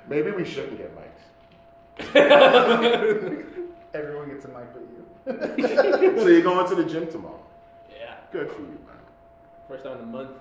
[0.07, 1.23] Maybe we shouldn't get mics.
[3.93, 5.05] Everyone gets a mic but you.
[6.21, 7.43] So you're going to the gym tomorrow.
[7.91, 8.97] Yeah, Good for you, man.
[9.67, 10.31] first time in a month.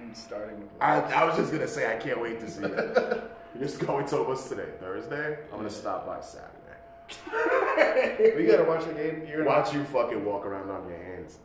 [0.00, 0.68] I'm starting with.
[0.80, 3.30] I, I was just gonna say I can't wait to see it.
[3.54, 4.68] You're just going to what's today?
[4.80, 5.38] Thursday?
[5.52, 6.52] I'm gonna stop by Saturday.
[8.36, 9.24] we gotta watch the game.
[9.28, 11.38] You're gonna Watch you fucking walk around on your hands.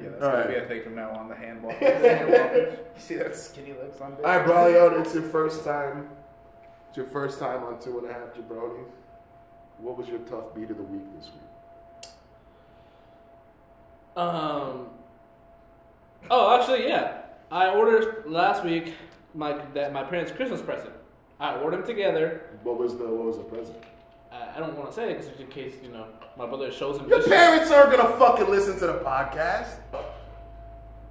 [0.00, 0.48] Yeah, that's All gonna right.
[0.48, 1.28] be a thing from now on.
[1.28, 1.76] The hand walk.
[1.80, 4.26] you see that skinny legs on there?
[4.26, 6.08] All right, Braulio, it's your first time.
[6.88, 8.86] It's your first time on two and a half jabronis.
[9.78, 12.10] What was your tough beat of the week this week?
[14.16, 14.88] Um.
[16.30, 17.22] Oh, actually, yeah.
[17.50, 18.94] I ordered last week
[19.34, 20.92] my that my parents' Christmas present.
[21.40, 22.42] I ordered them together.
[22.62, 23.76] What was the what was the present?
[24.32, 26.06] I, I don't want to say it because in case you know
[26.38, 27.08] my brother shows him.
[27.08, 29.78] Your this- parents aren't gonna fucking listen to the podcast.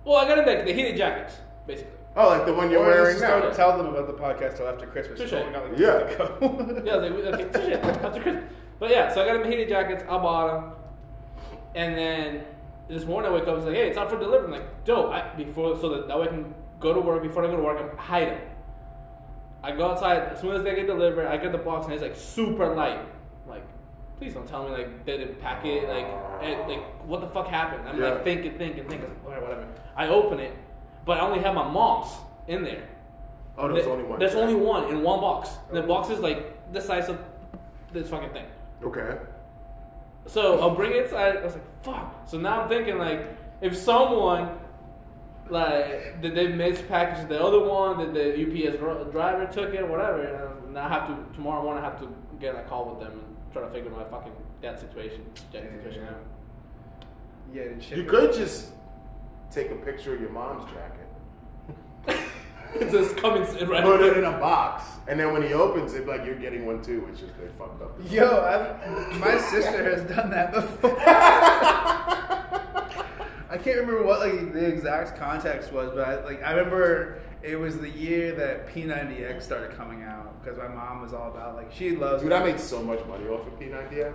[0.06, 1.36] Well, I got them like the heated jackets,
[1.66, 1.92] basically.
[2.16, 3.40] Oh, like the one you're Or wearing now.
[3.40, 5.20] don't tell them about the podcast till after Christmas.
[5.20, 5.32] Touche.
[5.32, 6.04] You've like Yeah.
[6.08, 6.82] week to go.
[6.86, 8.44] Yeah, like, okay, shit, after Christmas.
[8.80, 10.04] But yeah, so I got them heated jackets.
[10.04, 10.72] I bought them,
[11.76, 12.44] and then
[12.90, 13.50] this morning I wake up.
[13.50, 14.46] I was like, hey, it's out for delivery.
[14.46, 15.12] I'm like, dope.
[15.12, 17.24] I, before so that, that way I can go to work.
[17.24, 18.42] Before I go to work, I hide them.
[19.64, 21.26] I go outside as soon as they get delivered.
[21.28, 23.00] I get the box and it's like super light.
[23.00, 23.64] I'm like,
[24.18, 25.88] please don't tell me like they didn't pack it.
[25.88, 26.06] Like,
[26.44, 27.88] eh, like what the fuck happened?
[27.88, 28.10] I'm Yeah.
[28.10, 29.16] like thinking, thinking, thinking.
[29.34, 29.68] Whatever, whatever.
[29.96, 30.54] I open it,
[31.06, 32.12] but I only have my mom's
[32.48, 32.88] in there.
[33.58, 34.20] Oh, there's only one.
[34.20, 35.50] There's only one in one box.
[35.72, 35.88] The oh.
[35.88, 37.20] box is like the size of
[37.92, 38.46] this fucking thing.
[38.84, 39.18] Okay.
[40.28, 41.38] So I'll bring it inside.
[41.38, 42.28] I was like, fuck.
[42.28, 43.28] So now I'm thinking like,
[43.62, 44.60] if someone
[45.50, 48.00] Like, did they mispackage the other one?
[48.00, 48.78] Did the UPS
[49.12, 49.88] driver took it?
[49.88, 50.52] Whatever.
[50.66, 51.84] And I have to tomorrow morning.
[51.84, 52.08] I have to
[52.40, 56.04] get a call with them and try to figure my fucking that situation, Jack situation
[56.06, 56.24] out.
[57.54, 57.98] Yeah, did shit.
[57.98, 58.70] You could just
[59.54, 61.08] take a picture of your mom's jacket,
[62.76, 63.84] It's just coming s- right.
[63.84, 66.82] put it in a box, and then when he opens it, like you're getting one
[66.82, 67.02] too.
[67.02, 67.92] which is they fucked up.
[68.10, 70.96] Yo, I've, my sister has done that before.
[73.50, 77.56] I can't remember what like the exact context was, but I, like I remember it
[77.56, 81.72] was the year that P90X started coming out because my mom was all about like
[81.72, 82.24] she loves.
[82.24, 84.14] Dude, I made so much money off of P90X.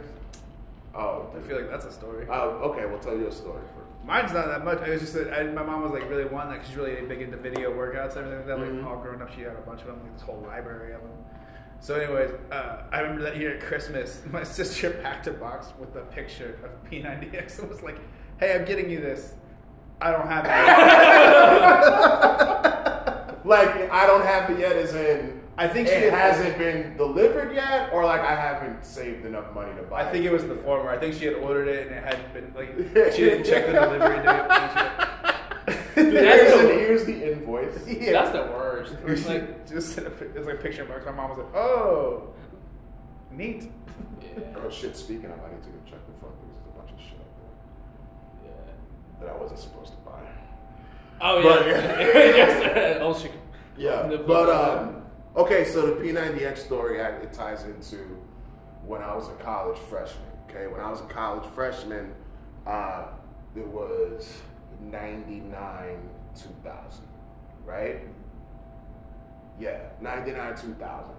[0.95, 2.27] Oh, I feel like that's a story.
[2.29, 2.87] Oh, okay.
[2.87, 3.78] We'll tell you a story first.
[4.09, 4.81] Mine's not that much.
[4.87, 7.21] It was just that I, my mom was like really one like she's really big
[7.21, 8.59] into video workouts and everything like that.
[8.59, 8.87] Like Mhm.
[8.87, 11.11] all growing up, she had a bunch of them, like this whole library of them.
[11.81, 15.95] So, anyways, uh, I remember that year at Christmas, my sister packed a box with
[15.95, 17.99] a picture of P90X and was like,
[18.41, 19.35] "Hey, I'm getting you this.
[20.01, 20.51] I don't have it."
[23.45, 27.53] Like I don't have it yet, as in I think she it hasn't been delivered
[27.53, 30.03] yet, or like I haven't saved enough money to buy.
[30.03, 30.89] I think it was the former.
[30.89, 33.73] I think she had ordered it and it hadn't been like she didn't check the
[33.73, 35.09] delivery date.
[35.95, 37.75] Here's, That's the, here's the invoice.
[37.89, 38.13] Yeah.
[38.13, 38.95] That's the worst.
[39.05, 42.29] Or she Like, just pic- like a picture of my mom was like, "Oh,
[43.33, 43.71] neat."
[44.23, 44.97] yeah, Oh shit!
[44.97, 47.19] Speaking of, I need to go check the front because there's a bunch of shit
[47.19, 47.33] up
[48.43, 49.27] there yeah.
[49.27, 50.21] that I wasn't supposed to buy.
[51.21, 52.01] Oh But- yeah.
[52.01, 52.99] Yes.
[53.03, 53.33] oh shit.
[53.77, 54.98] Yeah, but um,
[55.39, 55.65] okay.
[55.65, 58.19] So the P90X story it ties into
[58.85, 60.27] when I was a college freshman.
[60.49, 62.15] Okay, when I was a college freshman,
[62.67, 63.09] uh,
[63.55, 64.41] it was
[64.81, 67.05] '99, 2000,
[67.65, 68.01] right?
[69.59, 71.15] Yeah, '99, 2000.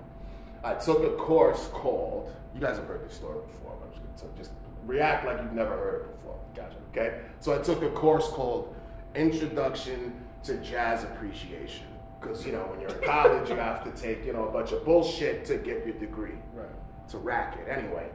[0.64, 2.34] I took a course called.
[2.54, 3.78] You guys have heard this story before.
[3.80, 4.52] But I'm just gonna just
[4.86, 6.40] react like you've never heard it before.
[6.56, 6.78] Gotcha.
[6.92, 8.76] Okay, so I took a course called
[9.16, 11.86] Introduction to Jazz Appreciation.
[12.20, 14.72] Because you know, when you're in college, you have to take you know a bunch
[14.72, 16.38] of bullshit to get your degree.
[16.54, 16.68] Right.
[17.06, 18.08] It's a racket, anyway.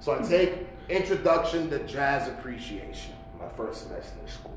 [0.00, 4.56] So I take Introduction to Jazz Appreciation, my first semester in school.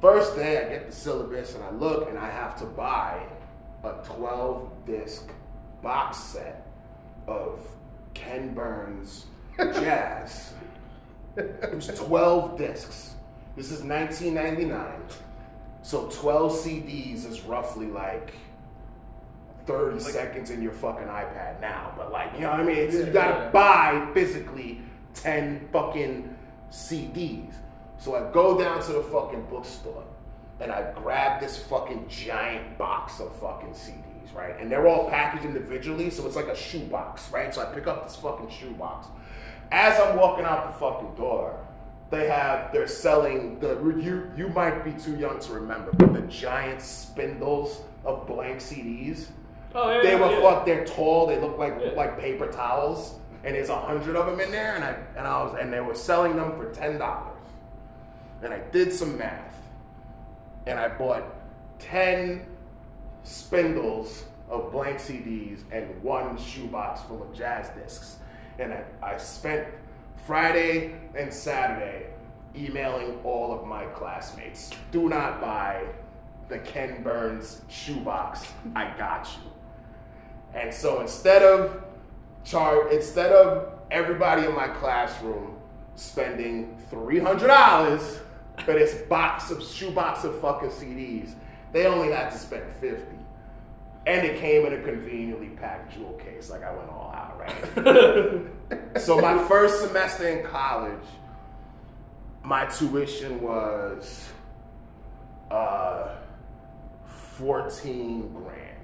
[0.00, 3.20] First day, I get the syllabus and I look and I have to buy
[3.84, 5.28] a 12 disc
[5.82, 6.66] box set
[7.26, 7.60] of
[8.14, 9.26] Ken Burns
[9.58, 10.52] jazz.
[11.36, 13.14] It was 12 discs.
[13.54, 15.02] This is 1999.
[15.86, 18.34] So 12 CDs is roughly like
[19.66, 21.92] 30 seconds in your fucking iPad now.
[21.96, 22.76] But like, you know what I mean?
[22.76, 23.50] It's, you gotta Yeah.
[23.50, 24.80] buy physically
[25.14, 26.36] 10 fucking
[26.72, 27.54] CDs.
[27.98, 30.02] So I go down to the fucking bookstore
[30.58, 34.58] and I grab this fucking giant box of fucking CDs, right?
[34.58, 37.54] And they're all packaged individually, so it's like a shoebox, right?
[37.54, 39.06] So I pick up this fucking shoebox.
[39.70, 41.60] As I'm walking out the fucking door,
[42.10, 46.20] they have they're selling the you you might be too young to remember, but the
[46.22, 49.26] giant spindles of blank CDs.
[49.74, 50.02] Oh yeah.
[50.02, 50.40] They yeah, were yeah.
[50.40, 50.66] fuck.
[50.66, 51.26] They're tall.
[51.26, 53.14] They look like like paper towels,
[53.44, 54.76] and there's a hundred of them in there.
[54.76, 57.32] And I and I was and they were selling them for ten dollars.
[58.42, 59.56] And I did some math,
[60.66, 61.24] and I bought
[61.80, 62.46] ten
[63.24, 68.18] spindles of blank CDs and one shoebox full of jazz discs.
[68.58, 69.66] And I, I spent
[70.24, 72.06] Friday and Saturday
[72.56, 74.70] emailing all of my classmates.
[74.90, 75.84] Do not buy
[76.48, 78.46] the Ken Burns shoebox.
[78.74, 79.50] I got you.
[80.58, 81.82] And so instead of
[82.44, 85.56] char instead of everybody in my classroom
[85.96, 88.20] spending three hundred dollars
[88.64, 91.34] for this box of shoebox of fucking CDs,
[91.72, 93.16] they only had to spend fifty.
[94.06, 98.42] And it came in a conveniently packed jewel case, like I went all out, right?
[98.98, 101.04] so my first semester in college,
[102.42, 104.28] my tuition was
[105.50, 106.16] uh,
[107.36, 108.76] 14 grand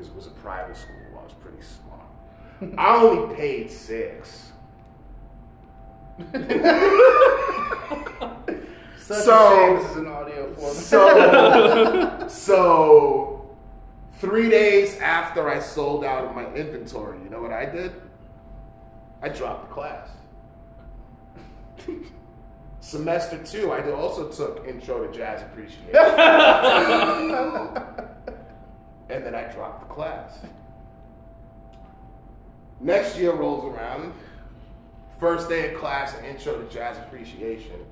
[0.00, 0.94] it was a private school.
[1.18, 2.78] I was pretty smart.
[2.78, 4.52] I only paid six.
[9.02, 10.56] So- a shame this is an audio.
[10.72, 13.56] So, so
[14.18, 17.92] three days after I sold out of my inventory, you know what I did?
[19.22, 20.08] I dropped the class.
[22.80, 25.94] Semester two, I also took Intro to Jazz Appreciation.
[29.10, 30.38] and then I dropped the class.
[32.80, 34.14] Next year rolls around.
[35.18, 37.84] First day of class, Intro to Jazz Appreciation.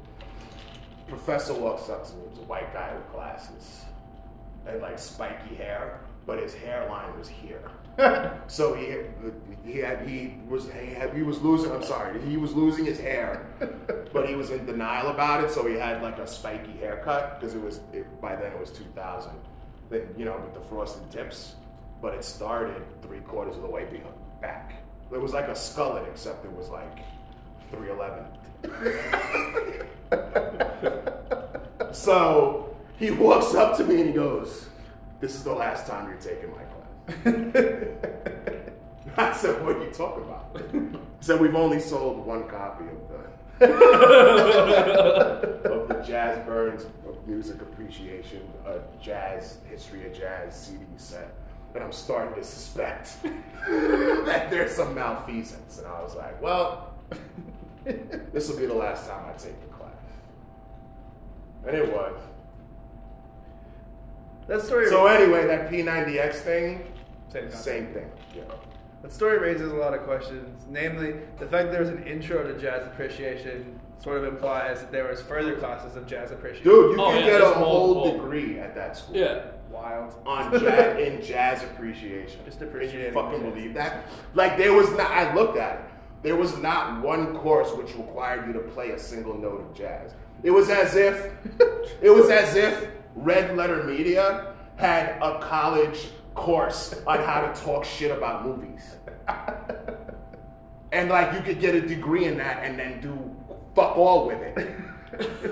[1.09, 2.23] Professor walks up to me.
[2.31, 3.85] It's a white guy with glasses
[4.67, 6.01] and like spiky hair.
[6.27, 7.71] but his hairline was here.
[8.47, 8.97] so he
[9.65, 11.73] he had he was he, had, he was losing.
[11.73, 13.47] I'm sorry, he was losing his hair,
[14.13, 15.51] but he was in denial about it.
[15.51, 18.71] So he had like a spiky haircut because it was it, by then it was
[18.71, 19.33] 2000.
[19.91, 21.57] Then you know with the frosted tips,
[22.01, 23.87] but it started three quarters of the way
[24.41, 24.75] back.
[25.13, 26.99] It was like a skullet, except it was like
[27.73, 28.25] 311.
[31.93, 34.69] so he walks up to me and he goes,
[35.21, 36.68] "This is the last time you're taking my class."
[39.17, 40.81] I said, "What are you talking about?" He
[41.21, 43.19] said, "We've only sold one copy of the
[45.71, 51.35] of the Jazz Burns of Music Appreciation, a Jazz History of Jazz CD set."
[51.75, 53.23] And I'm starting to suspect
[53.69, 55.79] that there's some malfeasance.
[55.79, 56.95] And I was like, well,
[58.33, 59.93] this will be the last time I take the class.
[61.67, 62.19] And it was.
[64.49, 64.89] That story.
[64.89, 66.83] So anyway, that P90X thing,
[67.29, 68.11] Same same thing.
[68.35, 68.43] Yeah.
[69.03, 70.65] That story raises a lot of questions.
[70.69, 74.91] Namely, the fact that there was an intro to jazz appreciation sort of implies that
[74.93, 76.65] there was further classes of jazz appreciation.
[76.71, 78.21] Dude, you Oh, can yeah, get a whole multiple.
[78.23, 79.17] degree at that school.
[79.17, 79.43] Yeah.
[79.71, 80.15] wild.
[80.27, 82.41] on jazz, in jazz appreciation.
[82.45, 83.53] Just Can you fucking jazz.
[83.53, 84.07] believe that?
[84.35, 85.11] Like there was not.
[85.11, 85.85] I looked at it.
[86.23, 90.13] There was not one course which required you to play a single note of jazz.
[90.43, 91.31] It was as if,
[92.03, 97.85] it was as if Red Letter Media had a college course on how to talk
[97.85, 98.97] shit about movies.
[100.91, 103.37] And like you could get a degree in that and then do
[103.75, 104.75] fuck all with it.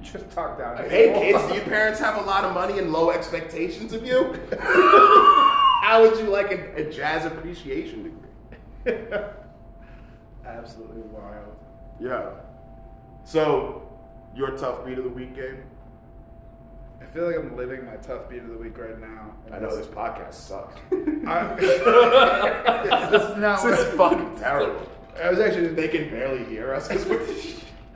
[0.00, 0.76] Just talk down.
[0.88, 4.38] Hey kids, do your parents have a lot of money and low expectations of you?
[4.60, 8.16] How would you like a, a jazz appreciation
[8.84, 9.18] degree?
[10.46, 11.56] Absolutely wild.
[12.00, 12.30] Yeah.
[13.24, 13.88] So,
[14.34, 15.58] your tough beat of the week, Gabe?
[17.02, 19.34] I feel like I'm living my tough beat of the week right now.
[19.52, 20.76] I know this podcast sucks.
[21.26, 21.56] I,
[23.10, 24.88] this is not this is fucking terrible.
[25.20, 25.68] I was actually.
[25.68, 27.26] They can barely hear us because we're,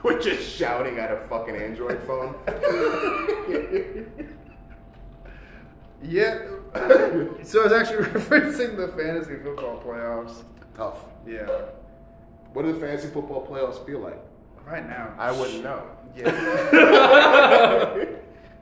[0.03, 2.35] we're just shouting at a fucking Android phone.
[6.03, 6.43] Yeah.
[7.43, 10.45] so I was actually referencing the fantasy football playoffs.
[10.77, 10.99] tough.
[11.27, 11.49] Yeah.
[12.53, 14.23] What do the fantasy football playoffs feel like?
[14.65, 15.15] Right now.
[15.19, 15.83] I wouldn't know.
[16.15, 18.05] Yeah.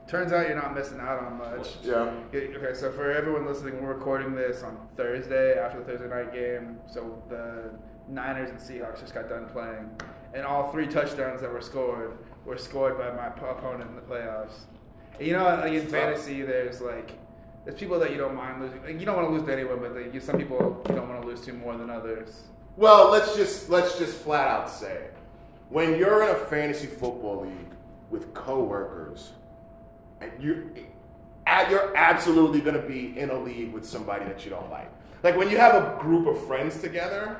[0.07, 1.77] Turns out you're not missing out on much.
[1.83, 2.13] Yeah.
[2.31, 6.77] Okay, so for everyone listening, we're recording this on Thursday after the Thursday night game.
[6.85, 7.71] So the
[8.07, 9.89] Niners and Seahawks just got done playing,
[10.35, 14.65] and all three touchdowns that were scored were scored by my opponent in the playoffs.
[15.17, 17.17] And you know, like in fantasy, there's like
[17.63, 18.83] there's people that you don't mind losing.
[18.83, 21.19] Like, you don't want to lose to anyone, but like, some people you don't want
[21.23, 22.43] to lose to more than others.
[22.77, 25.17] Well, let's just let's just flat out say it.
[25.69, 27.73] When you're in a fantasy football league
[28.11, 29.31] with coworkers,
[30.39, 30.71] you
[31.69, 34.91] you're absolutely going to be in a league with somebody that you don't like.
[35.23, 37.39] Like when you have a group of friends together,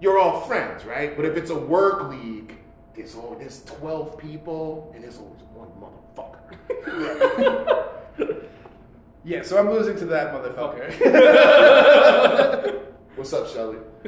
[0.00, 1.16] you're all friends, right?
[1.16, 2.56] But if it's a work league,
[2.94, 7.90] there's always there's 12 people and there's always one motherfucker.
[9.26, 10.90] Yeah, so I'm losing to that motherfucker.
[13.16, 13.78] What's up, Shelly?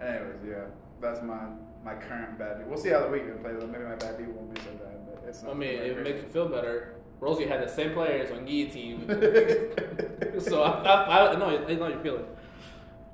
[0.00, 0.64] Anyways, yeah,
[0.98, 1.40] that's my
[1.88, 2.66] my current bad beat.
[2.66, 3.52] We'll see how the week can play.
[3.52, 3.66] though.
[3.66, 5.52] Maybe my bad beat won't be so bad, but it's not.
[5.52, 6.96] I mean, it makes you feel better.
[7.20, 9.06] Rosie had the same players on guillotine.
[10.40, 12.26] so I, I, I know, I know your feeling.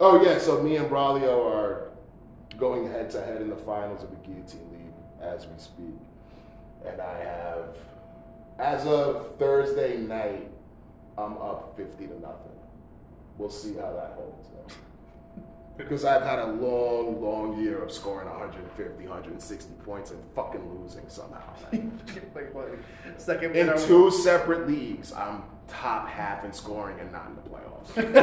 [0.00, 1.92] Oh yeah, so me and Braulio are
[2.58, 6.00] going head to head in the finals of the Guillotine League as we speak,
[6.84, 7.76] and I have,
[8.58, 10.50] as of Thursday night,
[11.16, 12.58] I'm up fifty to nothing.
[13.38, 14.48] We'll see how that holds.
[14.48, 14.74] though.
[15.76, 21.08] Because I've had a long, long year of scoring 150, 160 points and fucking losing
[21.08, 21.42] somehow.
[21.72, 22.52] like,
[23.16, 27.96] second In two separate leagues, I'm top half in scoring and not in the playoffs.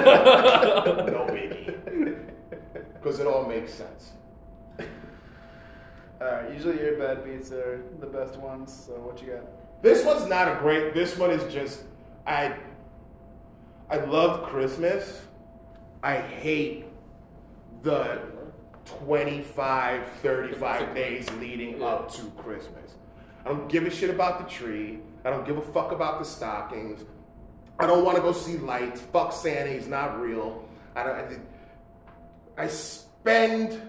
[1.12, 2.30] no biggie.
[2.94, 4.12] Because it all makes sense.
[6.22, 8.86] Uh, usually your bad beats are the best ones.
[8.86, 9.82] So what you got?
[9.82, 10.94] This one's not a great.
[10.94, 11.82] This one is just
[12.28, 12.56] I.
[13.90, 15.22] I love Christmas.
[16.04, 16.86] I hate
[17.82, 18.22] the
[18.86, 22.96] 25, 35 days leading up to Christmas.
[23.46, 25.00] I don't give a shit about the tree.
[25.24, 27.04] I don't give a fuck about the stockings.
[27.80, 29.02] I don't want to go see lights.
[29.02, 30.68] Fuck Santa, he's not real.
[30.96, 31.16] I don't.
[32.58, 33.82] I, I spend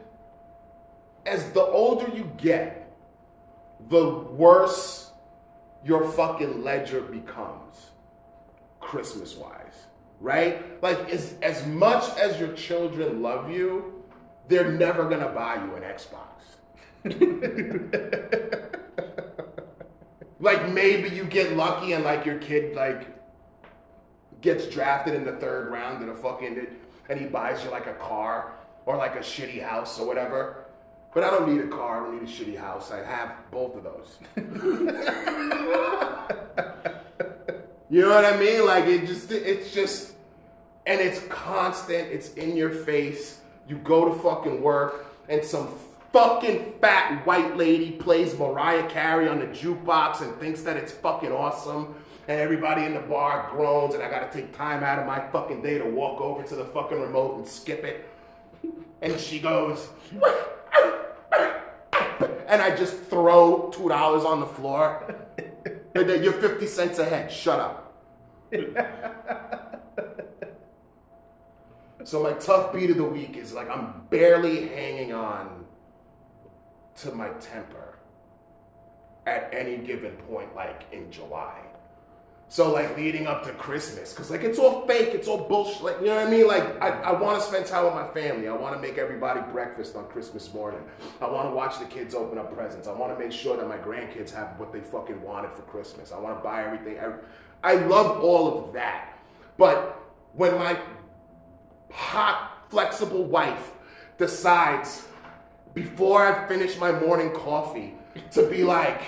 [1.27, 2.93] as the older you get,
[3.89, 5.11] the worse
[5.85, 7.91] your fucking ledger becomes
[8.81, 9.87] Christmas wise.
[10.23, 10.81] Right?
[10.81, 14.05] Like as as much as your children love you,
[14.49, 16.29] they're never gonna buy you an Xbox.
[20.41, 23.09] like maybe you get lucky and like your kid like
[24.41, 26.67] gets drafted in the third round in a fucking
[27.09, 28.53] and he buys you like a car
[28.87, 30.67] or like a shitty house or whatever.
[31.15, 32.01] But I don't need a car.
[32.01, 32.91] I don't need a shitty house.
[32.91, 34.17] I have both of those.
[37.91, 38.65] you know what I mean?
[38.65, 40.12] Like it just it's just
[40.87, 42.09] and it's constant.
[42.11, 43.41] It's in your face.
[43.69, 45.69] You go to fucking work and some
[46.13, 51.33] fucking fat white lady plays Mariah Carey on the jukebox and thinks that it's fucking
[51.33, 51.95] awesome.
[52.29, 55.61] And everybody in the bar groans, and I gotta take time out of my fucking
[55.63, 58.09] day to walk over to the fucking remote and skip it.
[59.01, 59.89] And she goes,
[62.47, 65.17] and I just throw two dollars on the floor.
[65.95, 67.33] You're 50 cents ahead.
[67.33, 67.93] Shut up.
[72.05, 75.65] So my tough beat of the week is like I'm barely hanging on
[76.97, 77.99] to my temper
[79.27, 81.61] at any given point, like in July.
[82.49, 85.83] So like leading up to Christmas, cause like it's all fake, it's all bullshit.
[85.83, 86.47] Like you know what I mean?
[86.47, 88.47] Like I, I want to spend time with my family.
[88.47, 90.83] I want to make everybody breakfast on Christmas morning.
[91.23, 92.89] I want to watch the kids open up presents.
[92.89, 96.13] I want to make sure that my grandkids have what they fucking wanted for Christmas.
[96.13, 96.99] I want to buy everything.
[97.01, 99.19] I, I love all of that,
[99.57, 99.99] but
[100.35, 100.79] when my
[101.93, 103.73] hot, flexible wife
[104.19, 105.07] decides
[105.75, 107.95] before I finish my morning coffee
[108.33, 109.01] to be like,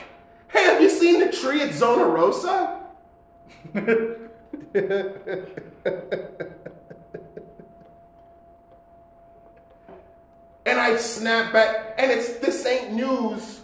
[0.48, 2.80] "Hey, have you seen the tree at Zona Rosa?"
[3.74, 4.30] and
[10.66, 13.60] I snap back, and it's this ain't news,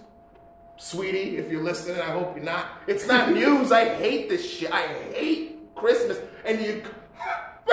[0.76, 1.36] sweetie.
[1.36, 2.66] If you're listening, I hope you're not.
[2.86, 3.72] It's not news.
[3.72, 4.72] I hate this shit.
[4.72, 6.18] I hate Christmas.
[6.44, 6.82] And you,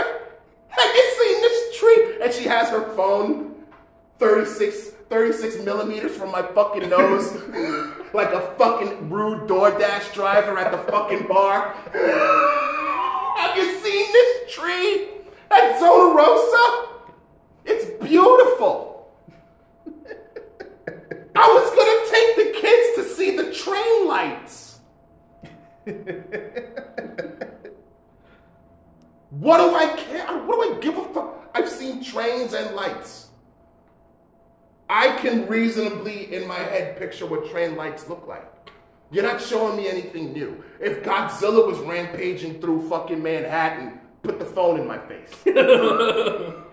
[1.78, 2.18] have you seen this tree?
[2.22, 3.56] And she has her phone
[4.20, 7.34] 36, 36 millimeters from my fucking nose,
[8.14, 11.76] like a fucking rude DoorDash driver at the fucking bar.
[13.38, 15.10] Have you seen this tree
[15.52, 16.88] at Zona Rosa?
[17.66, 19.12] It's beautiful.
[21.36, 24.80] I was gonna take the kids to see the train lights.
[29.30, 30.26] what do I care?
[30.46, 31.37] What do I give a fuck?
[31.58, 33.30] I've seen trains and lights.
[34.88, 38.45] I can reasonably, in my head, picture what train lights look like.
[39.10, 40.64] You're not showing me anything new.
[40.80, 45.32] If Godzilla was rampaging through fucking Manhattan, put the phone in my face.
[45.47, 46.64] you know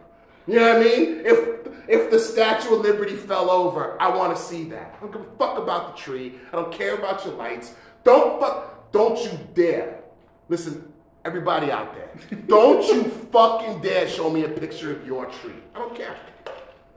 [0.47, 1.23] what I mean?
[1.25, 1.55] If
[1.89, 4.97] if the Statue of Liberty fell over, I want to see that.
[4.97, 6.35] I don't give a fuck about the tree.
[6.53, 7.75] I don't care about your lights.
[8.05, 8.91] Don't fuck.
[8.93, 10.01] Don't you dare.
[10.49, 10.94] Listen,
[11.25, 12.11] everybody out there.
[12.47, 15.55] Don't you fucking dare show me a picture of your tree.
[15.75, 16.17] I don't care.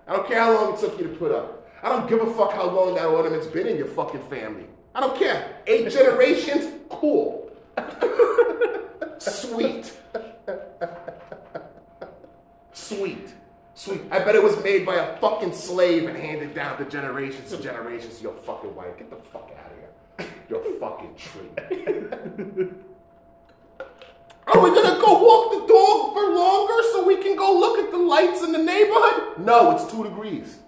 [0.07, 1.67] I don't care how long it took you to put up.
[1.83, 4.65] I don't give a fuck how long that ornament's been in your fucking family.
[4.95, 5.57] I don't care.
[5.67, 7.51] Eight generations, cool.
[9.19, 9.93] Sweet.
[12.73, 13.33] Sweet.
[13.75, 14.01] Sweet.
[14.11, 17.61] I bet it was made by a fucking slave and handed down to generations and
[17.61, 18.21] generations.
[18.21, 18.97] Your fucking wife.
[18.97, 20.29] Get the fuck out of here.
[20.49, 22.69] Your fucking tree.
[24.47, 27.91] Are we gonna go walk the dog for longer so we can go look at
[27.91, 29.39] the lights in the neighborhood?
[29.39, 30.59] No, it's two degrees.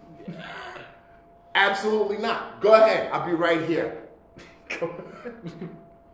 [1.56, 2.62] Absolutely not.
[2.62, 3.12] Go ahead.
[3.12, 4.04] I'll be right here.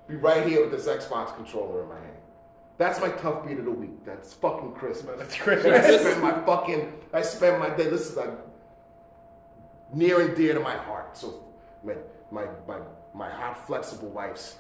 [0.07, 2.17] be right here with this Xbox controller in my hand.
[2.77, 4.03] That's my tough beat of the week.
[4.05, 5.17] That's fucking Christmas.
[5.17, 5.85] That's Christmas.
[5.85, 8.37] I spend my fucking, I spend my day, listen, I'm
[9.97, 11.17] near and dear to my heart.
[11.17, 11.43] So
[11.83, 11.93] my,
[12.31, 12.79] my, my,
[13.13, 14.55] my hot, flexible wife's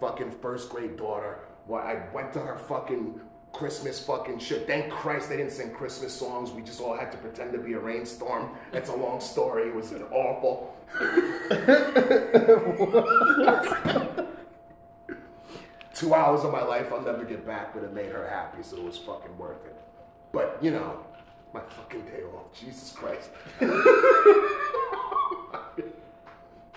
[0.00, 1.38] fucking first grade daughter,
[1.70, 3.20] I went to her fucking
[3.52, 4.66] Christmas fucking shit.
[4.66, 6.50] Thank Christ they didn't sing Christmas songs.
[6.50, 8.50] We just all had to pretend to be a rainstorm.
[8.72, 9.68] It's a long story.
[9.68, 10.74] It was an awful.
[15.94, 18.78] Two hours of my life I'll never get back, but it made her happy, so
[18.78, 19.76] it was fucking worth it.
[20.32, 21.04] But you know,
[21.52, 22.58] my fucking day off.
[22.58, 23.30] Jesus Christ.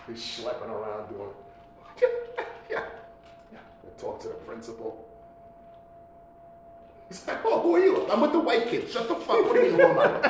[0.08, 1.30] He's schlepping around doing.
[4.06, 4.14] Yeah, yeah.
[4.14, 5.06] I talk to the principal.
[7.10, 8.08] He's like, oh, who are you?
[8.10, 8.90] I'm with the white kid.
[8.90, 9.46] Shut the fuck.
[9.46, 10.04] What do you mean, who am I?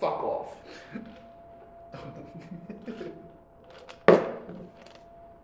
[0.00, 0.56] fuck off.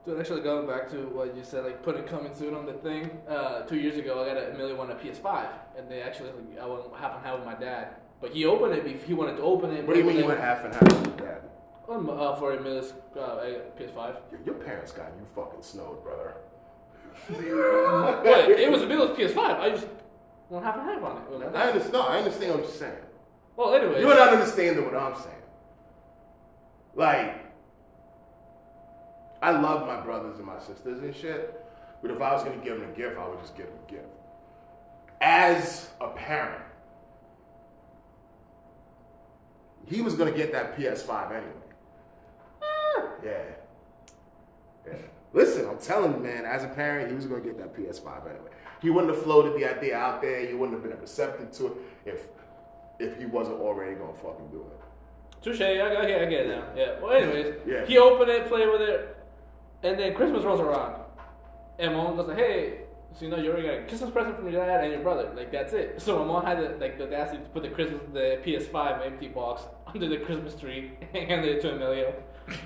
[0.04, 3.10] Dude, actually going back to what you said, like putting coming soon on the thing.
[3.28, 6.30] Uh, two years ago, I got a Amelia one a PS5, and they actually
[6.60, 7.96] I went half and half with my dad.
[8.20, 8.84] But he opened it.
[9.02, 9.86] He wanted to open it.
[9.86, 11.42] What do you but mean you went half and half with dad?
[11.88, 13.38] Um, uh, for Amelia's uh,
[13.78, 14.16] PS5.
[14.30, 16.34] Your, your parents got you fucking snowed, brother.
[17.28, 19.38] But it was Amelia's PS5.
[19.38, 19.86] I just
[20.50, 21.54] don't have a half on it.
[21.54, 21.92] I understand.
[21.94, 22.92] No, I understand what you're saying.
[23.56, 24.00] Well, anyway.
[24.00, 25.34] You're not understanding what I'm saying.
[26.94, 27.36] Like,
[29.40, 31.54] I love my brothers and my sisters and shit.
[32.02, 33.90] But if I was gonna give them a gift, I would just give them a
[33.90, 34.06] gift.
[35.20, 36.62] As a parent,
[39.86, 41.67] he was gonna get that PS5 anyway.
[43.24, 43.32] Yeah.
[44.86, 44.94] Yeah.
[45.32, 48.50] Listen, I'm telling you, man, as a parent, he was gonna get that PS5 anyway.
[48.80, 51.72] He wouldn't have floated the idea out there, he wouldn't have been receptive to it
[52.06, 52.28] if
[52.98, 55.42] if he wasn't already gonna fucking do it.
[55.42, 55.60] Touche.
[55.60, 56.64] I, I, get- I get it now.
[56.74, 57.00] Yeah.
[57.00, 57.84] Well, anyways, Yeah.
[57.86, 59.16] he opened it, played with it,
[59.84, 61.00] and then Christmas rolls around,
[61.78, 62.80] and mom goes like, "Hey,
[63.14, 65.30] so you know you already got a Christmas present from your dad and your brother.
[65.36, 68.00] Like that's it." So my mom had the, like the audacity to put the Christmas,
[68.12, 72.14] the PS5 empty box under the Christmas tree and handed it to Emilio.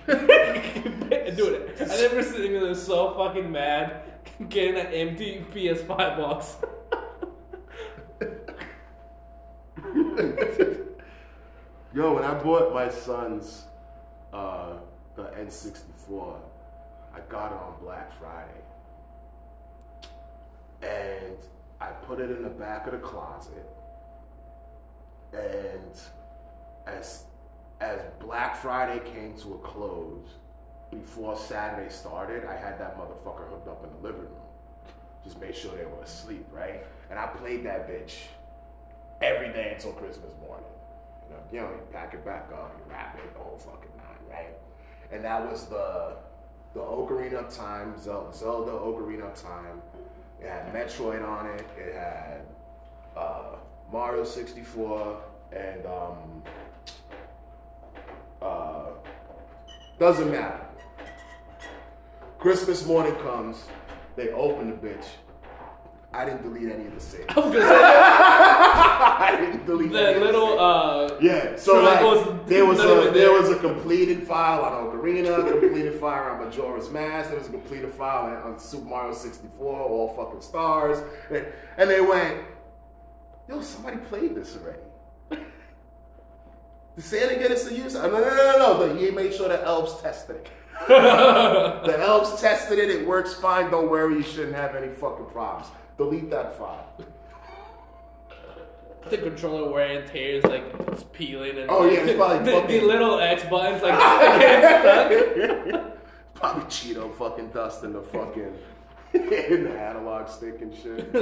[0.06, 4.02] Dude, I never seen Emilio so fucking mad
[4.48, 6.56] getting an empty PS5 box.
[11.94, 13.64] Yo, when I bought my son's
[14.32, 14.78] uh,
[15.14, 16.38] the N64,
[17.14, 18.62] I got it on Black Friday.
[20.82, 21.36] And
[21.80, 23.66] I put it in the back of the closet.
[25.32, 26.00] And
[26.86, 27.24] as
[27.82, 30.28] as Black Friday came to a close,
[30.92, 34.48] before Saturday started, I had that motherfucker hooked up in the living room.
[35.24, 36.84] Just made sure they were asleep, right?
[37.10, 38.14] And I played that bitch
[39.20, 40.66] every day until Christmas morning.
[41.28, 43.90] You know, you know, you pack it back up, you wrap it, the whole fucking
[43.96, 44.54] nine, right?
[45.10, 46.16] And that was the
[46.74, 49.82] the Ocarina of Time, Zelda, Zelda Ocarina of Time.
[50.40, 51.66] It had Metroid on it.
[51.76, 52.46] It had
[53.14, 53.56] uh,
[53.92, 55.20] Mario 64
[55.52, 56.42] and um,
[58.42, 58.90] uh,
[59.98, 60.60] doesn't matter.
[62.38, 63.64] Christmas morning comes,
[64.16, 65.04] they open the bitch.
[66.14, 67.24] I didn't delete any of the saves.
[67.30, 71.82] I was gonna say I didn't delete any the of the little uh, Yeah, so
[71.82, 73.32] like, was- there was a there there.
[73.32, 77.92] was a completed file on Ocarina, completed file on Majora's Mask, there was a completed
[77.92, 80.98] file on, on Super Mario 64, all fucking stars,
[81.30, 81.46] and,
[81.78, 82.42] and they went,
[83.48, 84.80] yo, somebody played this already.
[86.96, 87.94] Did Santa get us a use?
[87.94, 88.94] No, no, no, no, no.
[88.96, 90.50] He made sure the elves tested it.
[90.88, 92.90] the elves tested it.
[92.90, 93.70] It works fine.
[93.70, 94.16] Don't worry.
[94.16, 95.68] You shouldn't have any fucking problems.
[95.96, 96.86] Delete that file.
[99.08, 103.20] the controller wearing tears, like it's peeling and Oh, yeah, it's probably the, the little
[103.20, 103.98] X buttons like
[104.40, 105.98] getting stuck.
[106.34, 108.54] Probably Cheeto fucking dust in the fucking
[109.14, 111.14] in the analog stick and shit.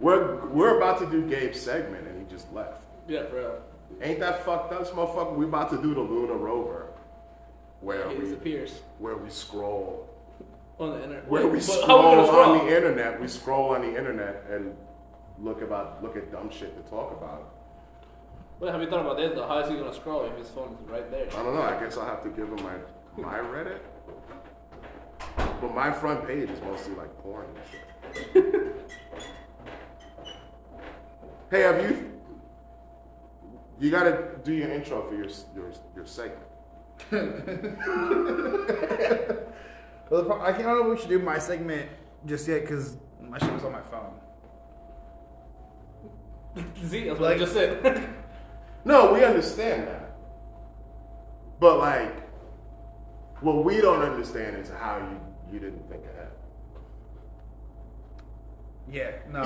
[0.00, 2.84] we're we're about to do Gabe's segment and he just left.
[3.08, 3.60] Yeah, bro.
[4.02, 5.34] Ain't that fucked up, motherfucker?
[5.34, 6.88] We about to do the Luna Rover,
[7.80, 10.08] where He we disappears where we scroll
[10.78, 11.28] on the internet.
[11.28, 12.40] where we scroll, scroll?
[12.40, 13.20] on the internet.
[13.20, 14.76] We scroll on the internet and
[15.38, 17.54] look about look at dumb shit to talk about.
[18.58, 19.32] What have you thought about this?
[19.34, 19.46] Though?
[19.48, 21.26] How is he gonna scroll if his phone is right there?
[21.30, 21.62] I don't know.
[21.62, 22.74] I guess I'll have to give him my
[23.16, 23.78] my Reddit.
[25.60, 28.44] But my front page is mostly like porn and shit.
[31.50, 31.97] hey, have you?
[33.80, 36.44] You gotta do your intro for your your your segment.
[40.10, 41.86] Well, the pro- I can't- I don't know if we should do my segment
[42.24, 44.14] just yet because my shit was on my phone.
[46.82, 48.08] See, that's what I Like- just said.
[48.86, 50.16] No, we understand that.
[51.60, 52.26] But like,
[53.42, 55.20] what we don't understand is how you
[55.52, 56.30] you didn't think ahead.
[58.90, 59.42] Yeah, no.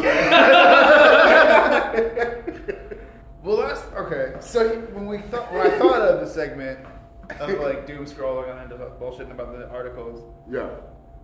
[3.42, 4.34] Well, that's okay.
[4.40, 6.78] So he- when we thought, when I thought of the segment
[7.40, 10.68] of like doom scrolling and into bullshitting about the articles, Yeah.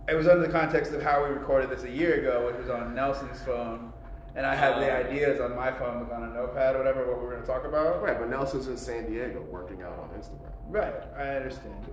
[0.07, 2.69] it was under the context of how we recorded this a year ago, which was
[2.69, 3.93] on Nelson's phone,
[4.35, 4.95] and I had the Oh.
[5.09, 7.47] ideas on my phone, like on a notepad or whatever, what we were going to
[7.47, 8.01] talk about.
[8.01, 11.85] Right, but Nelson's in San Diego working out on Instagram, Right, I understand.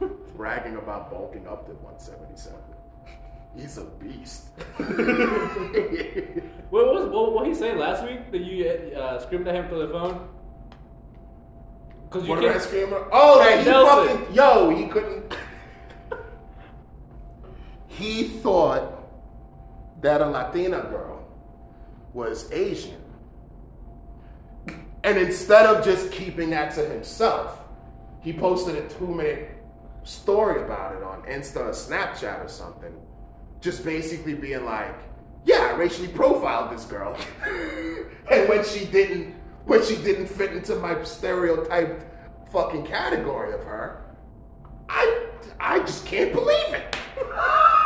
[0.36, 2.58] bragging about bulking up to 177.
[3.56, 4.48] He's a beast.
[4.76, 4.86] what
[6.86, 9.92] was what, what he say last week that you uh, screamed at him through the
[9.92, 10.28] phone?
[12.04, 12.64] Because you What did I can't.
[12.64, 12.88] scream?
[13.12, 14.18] Oh, that he Nelson.
[14.18, 15.34] fucking yo, he couldn't.
[17.86, 18.92] he thought
[20.02, 21.26] that a Latina girl
[22.12, 23.00] was Asian,
[25.02, 27.58] and instead of just keeping that to himself,
[28.20, 29.50] he posted a two-minute
[30.04, 32.92] story about it on Insta or Snapchat or something,
[33.60, 34.94] just basically being like,
[35.44, 37.16] "Yeah, I racially profiled this girl,
[38.30, 39.34] and when she didn't,
[39.64, 42.04] when she didn't fit into my stereotyped
[42.52, 44.04] fucking category of her,
[44.88, 45.26] I,
[45.58, 46.96] I just can't believe it."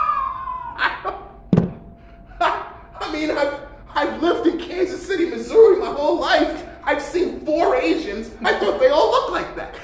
[2.40, 3.60] I mean, I've
[3.94, 6.64] I've lived in Kansas City, Missouri my whole life.
[6.84, 8.30] I've seen four Asians.
[8.42, 9.74] I thought they all looked like that.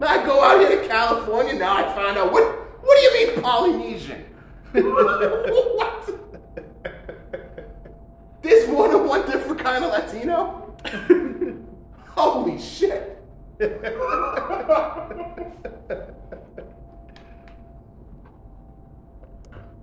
[0.00, 1.76] Now I go out here to California now.
[1.76, 2.42] I find out what.
[2.82, 4.24] What do you mean Polynesian?
[4.82, 6.10] What?
[8.42, 10.76] There's more than one different kind of Latino.
[12.08, 13.22] Holy shit!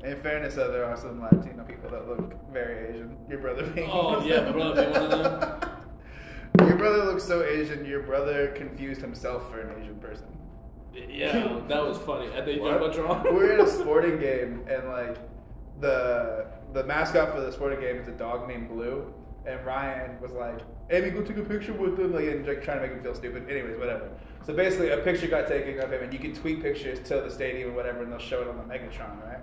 [0.03, 3.15] In fairness, though, there are some Latino people that look very Asian.
[3.29, 5.69] Your brother being oh, one Oh of yeah, my brother being one of them.
[6.67, 7.85] Your brother looks so Asian.
[7.85, 10.25] Your brother confused himself for an Asian person.
[10.93, 12.27] Yeah, that was funny.
[12.33, 13.23] At the Jumbotron.
[13.25, 15.17] we were in a sporting game, and like
[15.79, 19.13] the the mascot for the sporting game is a dog named Blue.
[19.45, 20.59] And Ryan was like,
[20.91, 23.15] "Amy, go take a picture with him," like, and like, trying to make him feel
[23.15, 23.49] stupid.
[23.49, 24.09] Anyways, whatever.
[24.45, 27.31] So basically, a picture got taken of him, and you can tweet pictures to the
[27.31, 29.39] stadium or whatever, and they'll show it on the Megatron, right?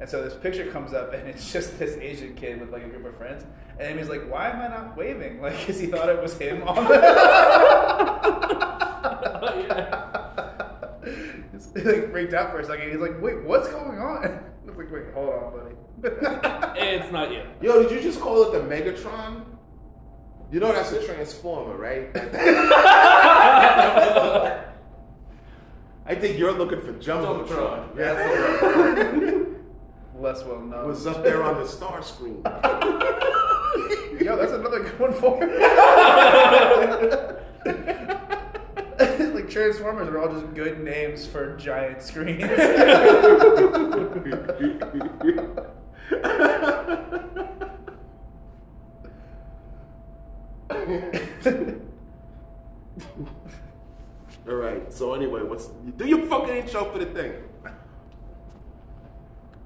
[0.00, 2.88] And so this picture comes up, and it's just this Asian kid with like a
[2.88, 3.44] group of friends,
[3.78, 6.62] and Amy's like, "Why am I not waving?" Like, because he thought it was him
[6.66, 8.08] on the.
[11.74, 12.90] he like freaked out for a second.
[12.90, 14.24] He's like, "Wait, what's going on?"
[14.64, 15.74] I was like, "Wait, hold on, buddy."
[16.80, 17.42] it's not you.
[17.60, 19.44] Yo, did you just call it the Megatron?
[20.50, 22.10] You know that's a transformer, right?
[26.06, 27.94] I think you're looking for Jumbotron.
[27.94, 27.98] Jumbotron.
[27.98, 29.44] Yeah.
[30.18, 30.88] Less well known.
[30.88, 32.42] was up there on the star screen.
[34.20, 35.38] Yo, that's another good one for
[39.48, 42.42] like Transformers are all just good names for giant screens.
[54.48, 54.92] All right.
[54.92, 57.32] So anyway, what's do you fucking intro for the thing?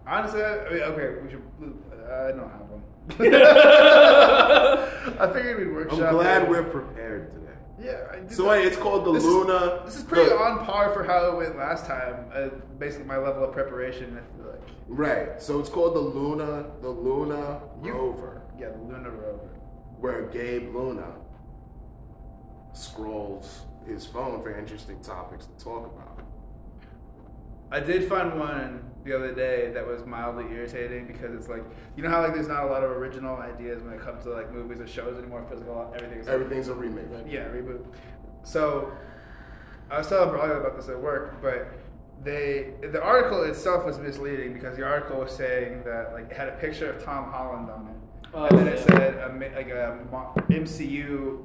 [0.06, 1.42] Honestly, I mean, okay, we should.
[1.92, 2.82] Uh, I don't have one.
[5.18, 6.00] I figured we'd be workshop.
[6.00, 6.48] I'm glad it.
[6.48, 7.51] we're prepared today.
[7.82, 8.06] Yeah.
[8.12, 8.60] I did So that.
[8.60, 9.82] hey, it's called the This is- Luna.
[9.84, 12.26] This is pretty the- on par for how it went last time.
[12.34, 14.16] Uh, basically, my level of preparation.
[14.18, 14.60] I feel like.
[14.88, 15.42] Right.
[15.42, 19.50] So it's called the Luna, the Luna You- Rover, Yeah, the Luna Rover.
[20.00, 21.16] where Gabe Luna
[22.72, 26.20] scrolls his phone for interesting topics to talk about.
[27.70, 31.64] I did find one the other day that was mildly irritating because it's like
[31.96, 34.30] you know how like there's not a lot of original ideas when it comes to
[34.30, 37.06] like movies or shows anymore because like everything's like, Everything's a remake.
[37.26, 37.84] yeah reboot.
[38.44, 38.92] So
[39.90, 41.68] I was telling Brian about this at work, but
[42.24, 46.48] they the article itself was misleading because the article was saying that like it had
[46.48, 49.98] a picture of Tom Holland on it, Oh, and then it said a, like a
[50.48, 51.44] MCU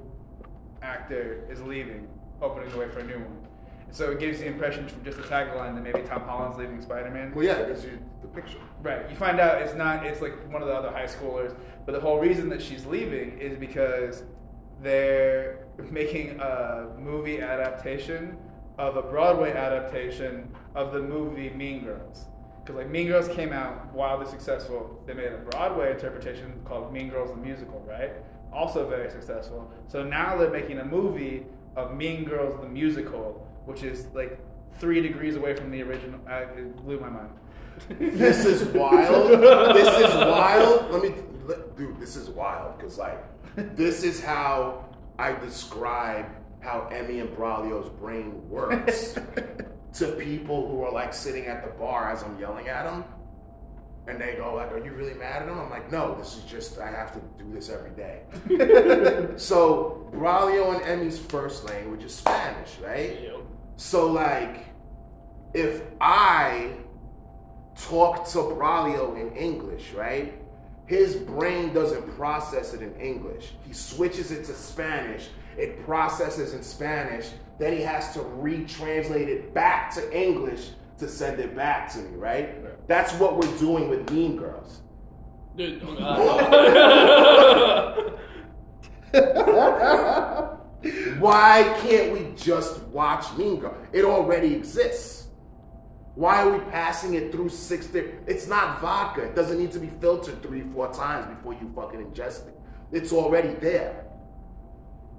[0.82, 2.08] actor is leaving,
[2.42, 3.47] opening the way for a new one.
[3.92, 7.34] So it gives the impression from just the tagline that maybe Tom Holland's leaving Spider-Man.
[7.34, 8.58] Well, yeah, because you the picture.
[8.82, 9.10] Right.
[9.10, 10.06] You find out it's not.
[10.06, 11.56] It's like one of the other high schoolers.
[11.86, 14.24] But the whole reason that she's leaving is because
[14.82, 18.38] they're making a movie adaptation
[18.78, 22.26] of a Broadway adaptation of the movie Mean Girls.
[22.64, 25.02] Because like Mean Girls came out wildly successful.
[25.08, 28.12] They made a Broadway interpretation called Mean Girls the musical, right?
[28.54, 29.72] Also very successful.
[29.88, 34.40] So now they're making a movie of Mean Girls the musical, which is like
[34.80, 36.20] three degrees away from the original.
[36.28, 37.30] I, it blew my mind.
[38.00, 39.30] This is wild.
[39.76, 40.90] this is wild.
[40.90, 41.14] Let me,
[41.46, 42.00] let, dude.
[42.00, 43.24] This is wild because like,
[43.76, 44.86] this is how
[45.20, 46.26] I describe
[46.60, 49.14] how Emmy and Braulio's brain works
[49.94, 53.04] to people who are like sitting at the bar as I'm yelling at them,
[54.08, 56.44] and they go like, "Are you really mad at him?" I'm like, "No, this is
[56.46, 58.24] just I have to do this every day."
[59.38, 63.20] so Braulio and Emmy's first language is Spanish, right?
[63.22, 63.38] Yep.
[63.78, 64.66] So like,
[65.54, 66.72] if I
[67.80, 70.34] talk to Braulio in English, right?
[70.88, 73.52] His brain doesn't process it in English.
[73.66, 75.28] He switches it to Spanish.
[75.58, 77.30] It processes in Spanish.
[77.60, 80.70] Then he has to retranslate it back to English
[81.00, 82.88] to send it back to me, right?
[82.88, 84.82] That's what we're doing with Mean Girls.
[85.56, 88.12] Dude, uh,
[91.20, 93.78] Why can't we just watch Mean Girls?
[93.94, 95.28] It already exists.
[96.16, 98.28] Why are we passing it through six different?
[98.28, 99.24] It's not vodka.
[99.24, 102.60] It doesn't need to be filtered three, four times before you fucking ingest it.
[102.92, 104.06] It's already there.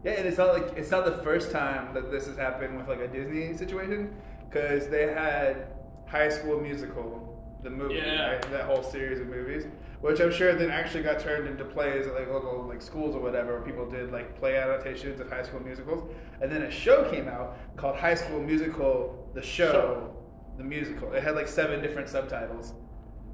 [0.05, 2.89] Yeah, and it's not like it's not the first time that this has happened with
[2.89, 4.15] like a Disney situation,
[4.49, 5.69] because they had
[6.07, 7.28] High School Musical,
[7.63, 8.33] the movie, Yeah.
[8.33, 8.51] right?
[8.53, 9.67] that whole series of movies,
[10.01, 13.21] which I'm sure then actually got turned into plays at like local like schools or
[13.21, 16.09] whatever, where people did like play adaptations of High School Musicals,
[16.41, 20.15] and then a show came out called High School Musical: The Show, Show.
[20.57, 21.13] the musical.
[21.13, 22.75] It had like seven different subtitles.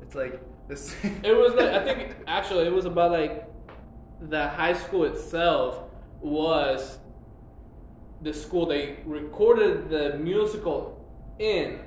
[0.03, 0.95] It's like this.
[1.23, 3.47] it was like I think actually it was about like
[4.21, 5.81] the high school itself
[6.23, 6.99] was
[8.23, 11.05] the school they recorded the musical
[11.39, 11.81] in,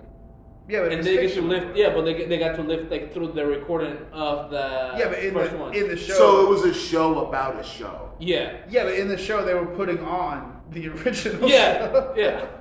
[0.70, 1.78] Yeah, but and they get to lift.
[1.78, 5.20] Yeah, but they they got to lift like through the recording of the Yeah, but
[5.20, 5.74] in first the one.
[5.74, 6.13] in the show.
[6.13, 8.11] So it was a show about a show.
[8.20, 11.49] yeah, yeah, but in the show they were putting on the original.
[11.49, 12.13] yeah, show.
[12.18, 12.45] yeah.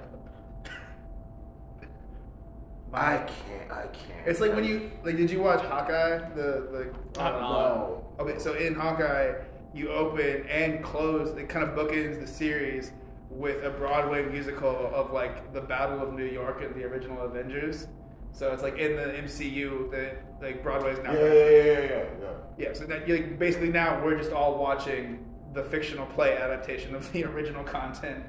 [2.92, 3.70] I can't.
[3.72, 4.26] I can't.
[4.26, 5.16] It's like when you like.
[5.16, 6.18] Did you watch Hawkeye?
[6.34, 8.04] The the Uh, No.
[8.20, 9.32] Okay, so in Hawkeye,
[9.74, 11.36] you open and close.
[11.36, 12.92] It kind of bookends the series
[13.36, 17.86] with a Broadway musical of like the Battle of New York and the original Avengers.
[18.32, 21.12] So it's like in the MCU, the like Broadway's now.
[21.12, 22.04] Yeah, yeah, yeah, yeah, yeah.
[22.20, 22.28] yeah.
[22.58, 27.10] Yeah, so that, like, basically now we're just all watching the fictional play adaptation of
[27.12, 28.24] the original content.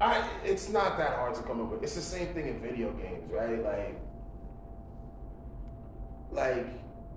[0.00, 1.82] I, it's not that hard to come up with.
[1.82, 3.62] It's the same thing in video games, right?
[3.62, 4.00] Like,
[6.30, 6.66] like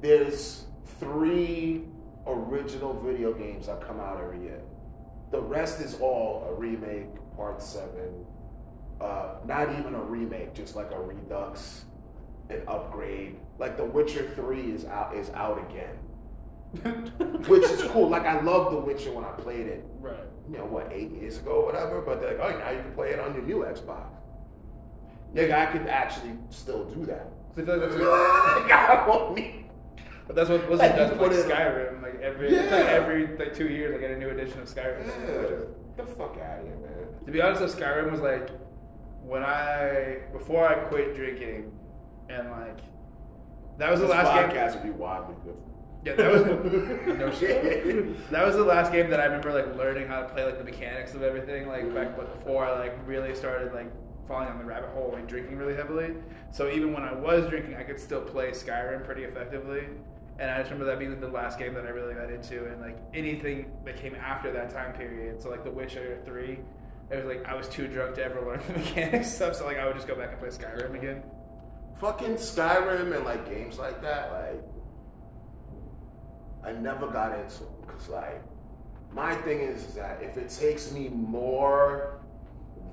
[0.02, 0.66] there's
[1.00, 1.84] three
[2.26, 4.62] original video games that come out every year.
[5.32, 8.26] The rest is all a remake, part seven.
[9.00, 11.86] Uh, not even a remake, just like a redux,
[12.50, 13.38] an upgrade.
[13.58, 15.96] Like The Witcher Three is out is out again,
[17.48, 18.10] which is cool.
[18.10, 20.16] Like I love The Witcher when I played it Right.
[20.50, 22.92] you know, what, eight years ago or whatever, but they're like, oh, now you can
[22.94, 24.08] play it on your new Xbox.
[25.34, 27.28] Nigga, I could actually still do that.
[27.56, 29.61] So I like that's what, God, want me.
[30.28, 32.02] But that's what Like, does like put it- Skyrim.
[32.02, 35.06] Like every it's like every like two years, I get a new edition of Skyrim.
[35.08, 37.26] Yeah, get the fuck out of here, man.
[37.26, 38.50] To be honest, though, Skyrim was like
[39.24, 41.72] when I before I quit drinking,
[42.30, 42.80] and like
[43.78, 44.50] that was the This last game.
[44.50, 45.58] podcast would be wildly good.
[46.04, 46.44] Yeah, that was
[47.20, 48.32] no shit.
[48.32, 50.64] That was the last game that I remember like learning how to play like the
[50.64, 51.68] mechanics of everything.
[51.68, 52.34] Like back mm.
[52.34, 53.92] before I like really started like
[54.28, 56.16] falling on the rabbit hole like drinking really heavily.
[56.52, 59.84] So even when I was drinking, I could still play Skyrim pretty effectively.
[60.42, 62.82] And I just remember that being the last game that I really got into, and
[62.82, 65.40] like anything that came after that time period.
[65.40, 66.58] So like The Witcher Three,
[67.12, 69.56] it was like I was too drunk to ever learn the mechanics stuff.
[69.56, 71.22] So like I would just go back and play Skyrim again.
[72.00, 74.64] Fucking Skyrim and like games like that, like,
[76.66, 78.42] I never got into because, like,
[79.14, 82.20] my thing is, is that if it takes me more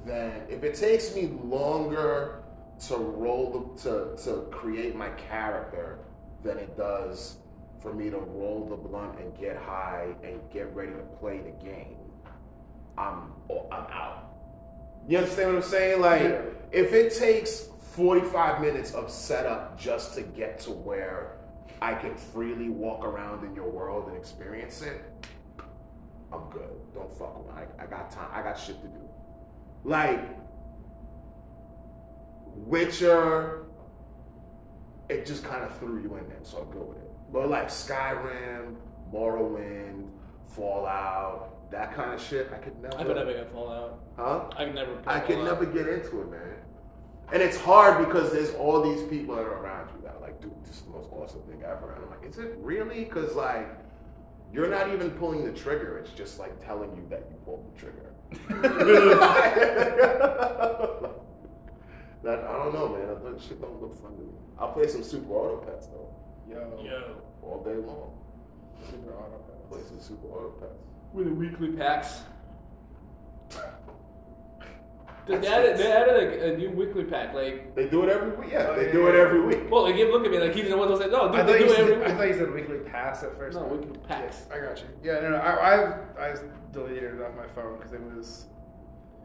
[0.04, 2.42] than, if it takes me longer
[2.88, 6.00] to roll the, to, to create my character
[6.42, 7.36] than it does
[7.80, 11.64] for me to roll the blunt and get high and get ready to play the
[11.64, 11.96] game,
[12.96, 14.24] I'm, oh, I'm out.
[15.06, 16.00] You understand what I'm saying?
[16.00, 16.40] Like, Yeah.
[16.72, 21.38] if it takes 45 minutes of setup just to get to where
[21.80, 25.00] I can freely walk around in your world and experience it,
[26.32, 26.68] I'm good.
[26.94, 27.62] Don't fuck with me.
[27.78, 28.28] I, I got time.
[28.32, 29.08] I got shit to do.
[29.84, 30.20] Like,
[32.56, 33.66] Witcher,
[35.08, 37.10] it just kind of threw you in there, so I'm good with it.
[37.32, 38.76] But like Skyrim,
[39.12, 40.08] Morrowind,
[40.48, 42.98] Fallout, that kind of shit, I could never.
[42.98, 44.00] I could never get Fallout.
[44.16, 44.44] Huh?
[44.56, 44.98] I could never.
[45.06, 46.56] I could never get into it, man.
[47.32, 50.40] And it's hard because there's all these people that are around you that are like,
[50.40, 51.92] dude, this is the most awesome thing ever.
[51.92, 53.04] And I'm like, is it really?
[53.04, 53.68] Because like,
[54.50, 55.98] you're not even pulling the trigger.
[55.98, 58.14] It's just like telling you that you pulled the trigger.
[62.22, 63.32] that I don't know, man.
[63.32, 64.32] That shit don't look fun to me.
[64.58, 66.08] I'll play some Super Auto Pets though,
[66.48, 68.12] Yo, Yo, all day long.
[68.90, 69.38] super auto.
[69.70, 70.72] Play some Super Auto Pets.
[71.12, 72.22] with the weekly packs.
[75.26, 77.34] They added, they added like a new weekly pack.
[77.34, 78.48] Like, They do it every week.
[78.50, 79.70] Yeah, Oh, they yeah, do it every week.
[79.70, 81.34] well, like, he look at me like he's the one that said, "No, I dude,
[81.36, 83.58] thought, they do it said, every I thought week." you said weekly pass at first.
[83.58, 84.46] No, weekly packs.
[84.50, 84.86] I got you.
[85.02, 85.36] Yeah, no, no.
[85.36, 85.50] I
[86.16, 86.34] I, I
[86.72, 88.46] deleted it off my phone because it was.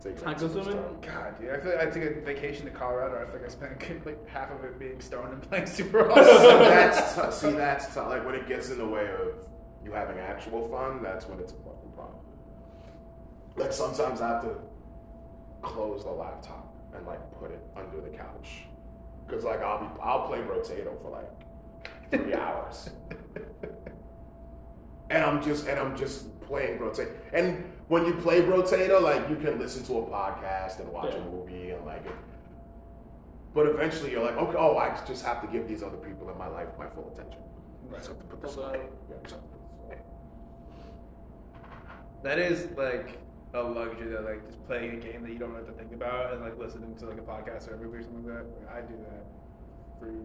[0.03, 0.97] Takes Time up too much consuming?
[1.01, 3.21] God, dude, I feel like I took a vacation to Colorado.
[3.21, 6.19] I feel like I spent like half of it being stoned and playing Super see,
[6.19, 6.59] Awesome.
[6.59, 7.33] that's tough.
[7.33, 8.09] See, that's tough.
[8.09, 9.47] Like when it gets in the way of
[9.81, 12.19] you having actual fun, that's when it's a fucking problem.
[13.55, 14.55] Like sometimes I have to
[15.61, 18.65] close the laptop and like put it under the couch
[19.25, 21.31] because like I'll be I'll play Brotato for like
[22.11, 22.89] three hours,
[25.09, 27.13] and I'm just and I'm just playing Brotato.
[27.31, 31.21] And when you play Brotato, like you can listen to a podcast and watch Yeah.
[31.21, 32.15] a movie and like it.
[33.53, 36.37] But eventually you're like, okay, oh, I just have to give these other people in
[36.37, 37.39] my life my full attention.
[37.91, 39.97] Have to put this Hold Yeah, I just have to put this away.
[42.23, 43.19] that is like
[43.53, 46.33] a luxury that like just playing a game that you don't have to think about
[46.33, 48.73] and like listening to like a podcast or a movie or something like that.
[48.75, 49.25] I do that
[49.99, 50.15] free.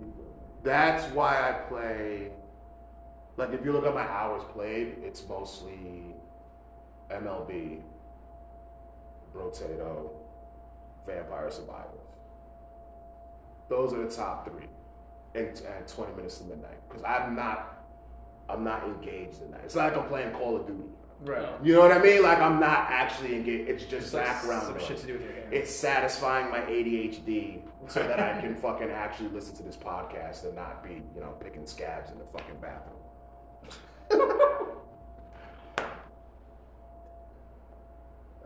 [0.62, 2.30] That's why I play.
[3.36, 6.14] Like, if you look at my hours played, it's mostly
[7.10, 7.80] MLB,
[9.34, 10.10] Brotato,
[11.06, 12.00] Vampire Survivors.
[13.68, 14.66] Those are the top three,
[15.34, 16.78] and, and 20 minutes to midnight.
[16.88, 17.84] Because I'm not,
[18.48, 19.60] I'm not engaged in that.
[19.64, 20.84] It's not like I'm playing Call of Duty.
[21.20, 21.48] Right.
[21.64, 22.22] You know what I mean?
[22.22, 23.68] Like I'm not actually engaged.
[23.68, 25.48] It's just like background some shit to do with your hands.
[25.50, 30.54] It's satisfying my ADHD so that I can fucking actually listen to this podcast and
[30.54, 32.94] not be, you know, picking scabs in the fucking bathroom.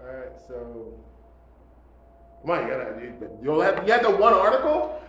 [0.03, 0.95] All right, so
[2.43, 3.01] Come on, you gotta.
[3.01, 5.01] You, you, have, you had the one article.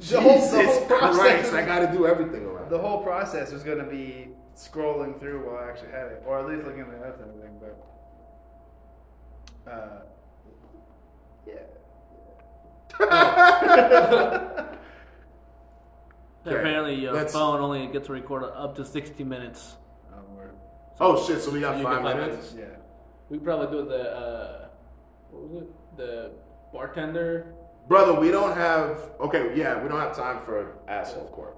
[0.00, 1.18] The whole- Jesus the whole process.
[1.48, 1.52] Christ!
[1.54, 2.68] I got to do everything around.
[2.70, 6.38] the whole process was going to be scrolling through while I actually had it, or
[6.40, 7.58] at least looking at the notes and everything.
[9.64, 10.02] But uh,
[11.46, 11.54] yeah.
[16.46, 19.76] Okay, Apparently, your let's- phone only gets to record up to 60 minutes.
[20.12, 20.50] Um, we're-
[21.00, 21.40] oh shit!
[21.42, 22.54] So we got You five get five minutes.
[22.58, 22.64] yeah.
[23.30, 24.68] We probably do the uh,
[25.30, 25.96] what was it?
[25.96, 26.30] The
[26.72, 27.54] bartender.
[27.88, 29.10] Brother, we don't have.
[29.20, 31.56] Okay, yeah, we don't have time for asshole court.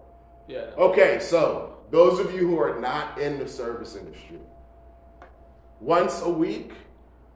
[0.49, 0.71] Yeah.
[0.77, 4.39] Okay, so those of you who are not in the service industry,
[5.81, 6.73] once a week,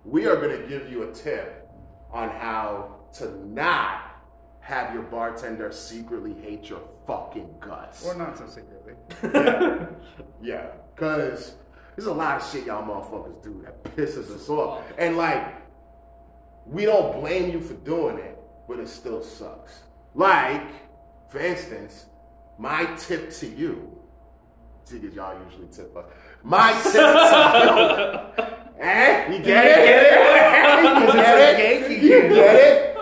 [0.04, 1.68] we are going to give you a tip
[2.12, 4.00] on how to not
[4.60, 8.04] have your bartender secretly hate your fucking guts.
[8.04, 8.94] Or not so secretly.
[9.34, 9.86] Yeah,
[10.42, 11.54] yeah, because
[11.96, 15.46] there's a lot of shit y'all motherfuckers do that pisses us off, and like,
[16.66, 19.82] we don't blame you for doing it, but it still sucks.
[20.14, 20.62] Like,
[21.28, 22.06] for instance,
[22.58, 23.90] my tip to you,
[24.84, 26.06] see, because y'all usually tip us.
[26.42, 29.32] My tip to you, eh?
[29.32, 31.06] You get it?
[31.06, 31.90] You get it?
[32.04, 32.96] You get it?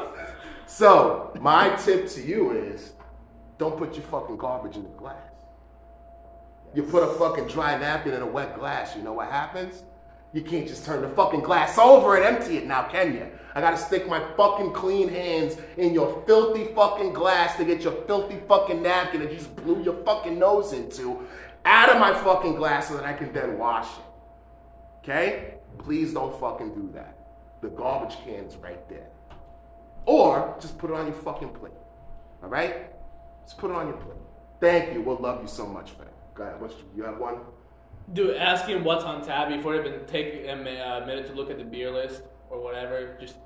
[0.66, 2.92] So, my tip to you is,
[3.58, 5.31] don't put your fucking garbage in the glass.
[6.74, 9.84] You put a fucking dry napkin in a wet glass, you know what happens?
[10.32, 13.30] You can't just turn the fucking glass over and empty it now, can you?
[13.54, 17.92] I gotta stick my fucking clean hands in your filthy fucking glass to get your
[18.06, 21.26] filthy fucking napkin that you just blew your fucking nose into
[21.66, 24.04] out of my fucking glass so that I can then wash it.
[25.02, 25.54] Okay?
[25.78, 27.18] Please don't fucking do that.
[27.60, 29.08] The garbage can's right there.
[30.06, 31.72] Or just put it on your fucking plate.
[32.42, 32.90] All right?
[33.44, 34.16] Just put it on your plate.
[34.60, 35.02] Thank you.
[35.02, 36.11] We'll love you so much for that.
[36.34, 36.60] Go ahead.
[36.60, 37.40] What's, you have one?
[38.12, 41.58] Dude, ask him what's on tap before even take a uh, minute to look at
[41.58, 43.16] the beer list or whatever.
[43.20, 43.36] Just,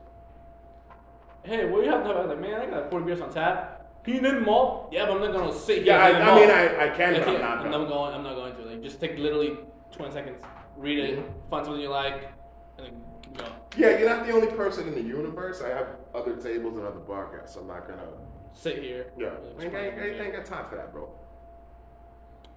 [1.45, 2.03] hey, what do you have?
[2.03, 2.17] to have?
[2.17, 4.03] I was like, man, I got 40 beers on tap.
[4.05, 4.89] Can you name them all?
[4.93, 5.87] Yeah, but I'm not gonna sit here.
[5.87, 6.51] Yeah, I, I mean.
[6.51, 8.15] I, I can, but I'm can't- I'm not going.
[8.15, 8.63] I'm not going to.
[8.63, 9.59] Like, just take literally
[9.91, 10.43] 20 seconds,
[10.77, 11.19] read it,
[11.51, 12.33] find something you like,
[12.79, 13.03] and then
[13.37, 13.51] going.
[13.77, 15.61] Yeah, you're not the only person in the universe.
[15.61, 17.55] I have other tables and other bar guests.
[17.55, 18.07] So I'm not gonna.
[18.53, 19.13] Sit here.
[19.19, 21.11] Yeah, Like, I I I ain't got time for that, bro.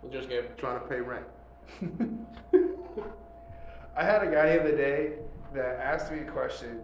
[0.02, 0.56] We'll just give.
[0.58, 1.26] trying to pay rent.
[3.96, 5.14] I had a guy the other day
[5.54, 6.82] that asked me a question,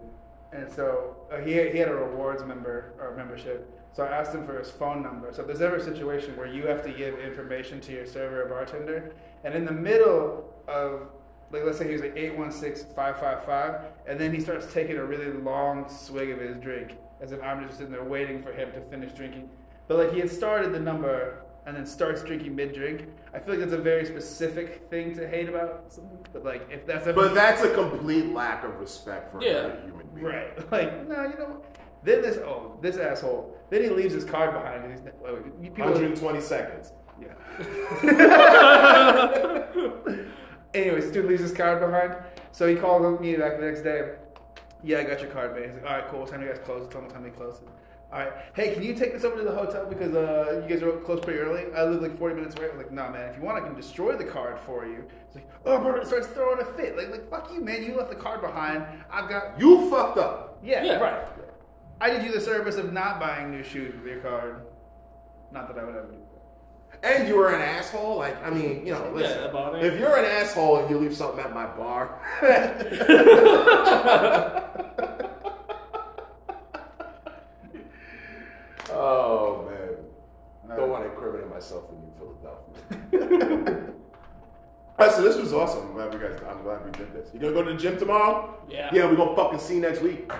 [0.52, 3.72] and so uh, he, he had a rewards member or membership.
[3.92, 5.32] So I asked him for his phone number.
[5.32, 8.42] So if there's ever a situation where you have to give information to your server
[8.42, 9.14] or bartender,
[9.44, 11.08] and in the middle of
[11.50, 14.40] like let's say he was like eight one six five five five, and then he
[14.40, 18.04] starts taking a really long swig of his drink, as if I'm just sitting there
[18.04, 19.48] waiting for him to finish drinking.
[19.88, 23.08] But like he had started the number and then starts drinking mid drink.
[23.34, 26.18] I feel like that's a very specific thing to hate about something.
[26.32, 29.64] But like if that's ever But that's a complete lack of respect for Yeah.
[29.66, 30.26] another human being.
[30.26, 30.70] Right.
[30.72, 31.76] Like, no, you know what?
[32.04, 33.56] Then this, oh, this asshole.
[33.68, 34.84] Then he leaves his card behind.
[34.84, 36.92] And he's, well, you- people, 120 seconds.
[37.20, 37.32] yeah.
[40.74, 42.16] Anyways, dude leaves his card behind.
[42.52, 44.12] So he called me back the next day.
[44.84, 45.64] Yeah, I got your card, man.
[45.64, 46.20] He's like, all right, cool.
[46.20, 46.86] What time do you guys close?
[46.88, 47.60] Tell me what time they close.
[48.12, 48.32] All right.
[48.54, 51.20] Hey, can you take this over to the hotel because uh, you guys are close
[51.20, 51.64] pretty early?
[51.74, 52.66] I live like 40 minutes away.
[52.66, 53.28] I was like, nah, man.
[53.28, 55.04] If you want, I can destroy the card for you.
[55.26, 56.96] He's like, oh, bro, it starts throwing a fit.
[56.96, 57.82] Like, like, fuck you, man.
[57.82, 58.84] You left the card behind.
[59.10, 60.60] I've got You fucked up.
[60.62, 60.98] yeah, Yeah.
[60.98, 61.26] right.
[62.00, 64.62] I did you the service of not buying new shoes with your card.
[65.50, 66.22] Not that I would ever do that.
[67.18, 68.16] And you were an asshole.
[68.18, 69.40] Like, I mean, you know, Yeah, listen.
[69.42, 69.84] that bothers.
[69.84, 72.20] if you're an asshole and you leave something at my bar,
[79.06, 83.92] oh man, don't want to incriminate myself in New Philadelphia.
[84.98, 85.88] All right, so this was awesome.
[85.88, 86.40] I'm glad we guys.
[86.48, 87.28] I'm glad we did this.
[87.34, 88.58] You gonna go to the gym tomorrow?
[88.68, 88.88] Yeah.
[88.92, 90.30] Yeah, we gonna fucking see next week.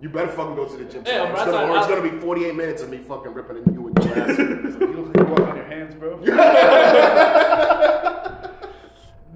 [0.00, 1.26] You better fucking go to the gym Hey, tomorrow.
[1.28, 3.82] I'm it's gonna, or it's gonna be 48 minutes of me fucking ripping into you
[3.82, 4.38] with your ass.
[4.80, 6.16] You look like walk on your hands, bro.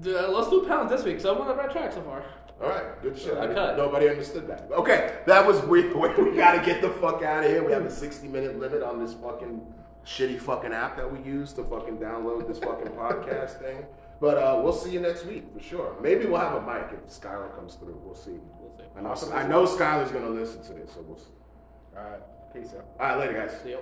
[0.01, 2.23] Dude, I lost two pounds this week, so I'm on the right track so far.
[2.61, 3.37] All right, good shit.
[3.37, 3.75] I.
[3.75, 4.69] Nobody understood that.
[4.71, 5.93] Okay, that was weird.
[6.17, 7.63] We gotta get the fuck out of here.
[7.63, 9.61] We have a 60 minute limit on this fucking
[10.05, 13.85] shitty fucking app that we use to fucking download this fucking podcast thing.
[14.21, 15.95] But uh, we'll see you next week for sure.
[16.01, 17.99] Maybe we'll have a mic if Skylar comes through.
[18.03, 18.39] We'll see.
[18.59, 18.85] We'll see.
[18.95, 21.31] I know, I know Skylar's gonna listen to this, so we'll see.
[21.97, 22.21] All right.
[22.53, 22.85] Peace out.
[22.99, 23.59] All right, later, guys.
[23.61, 23.79] See you.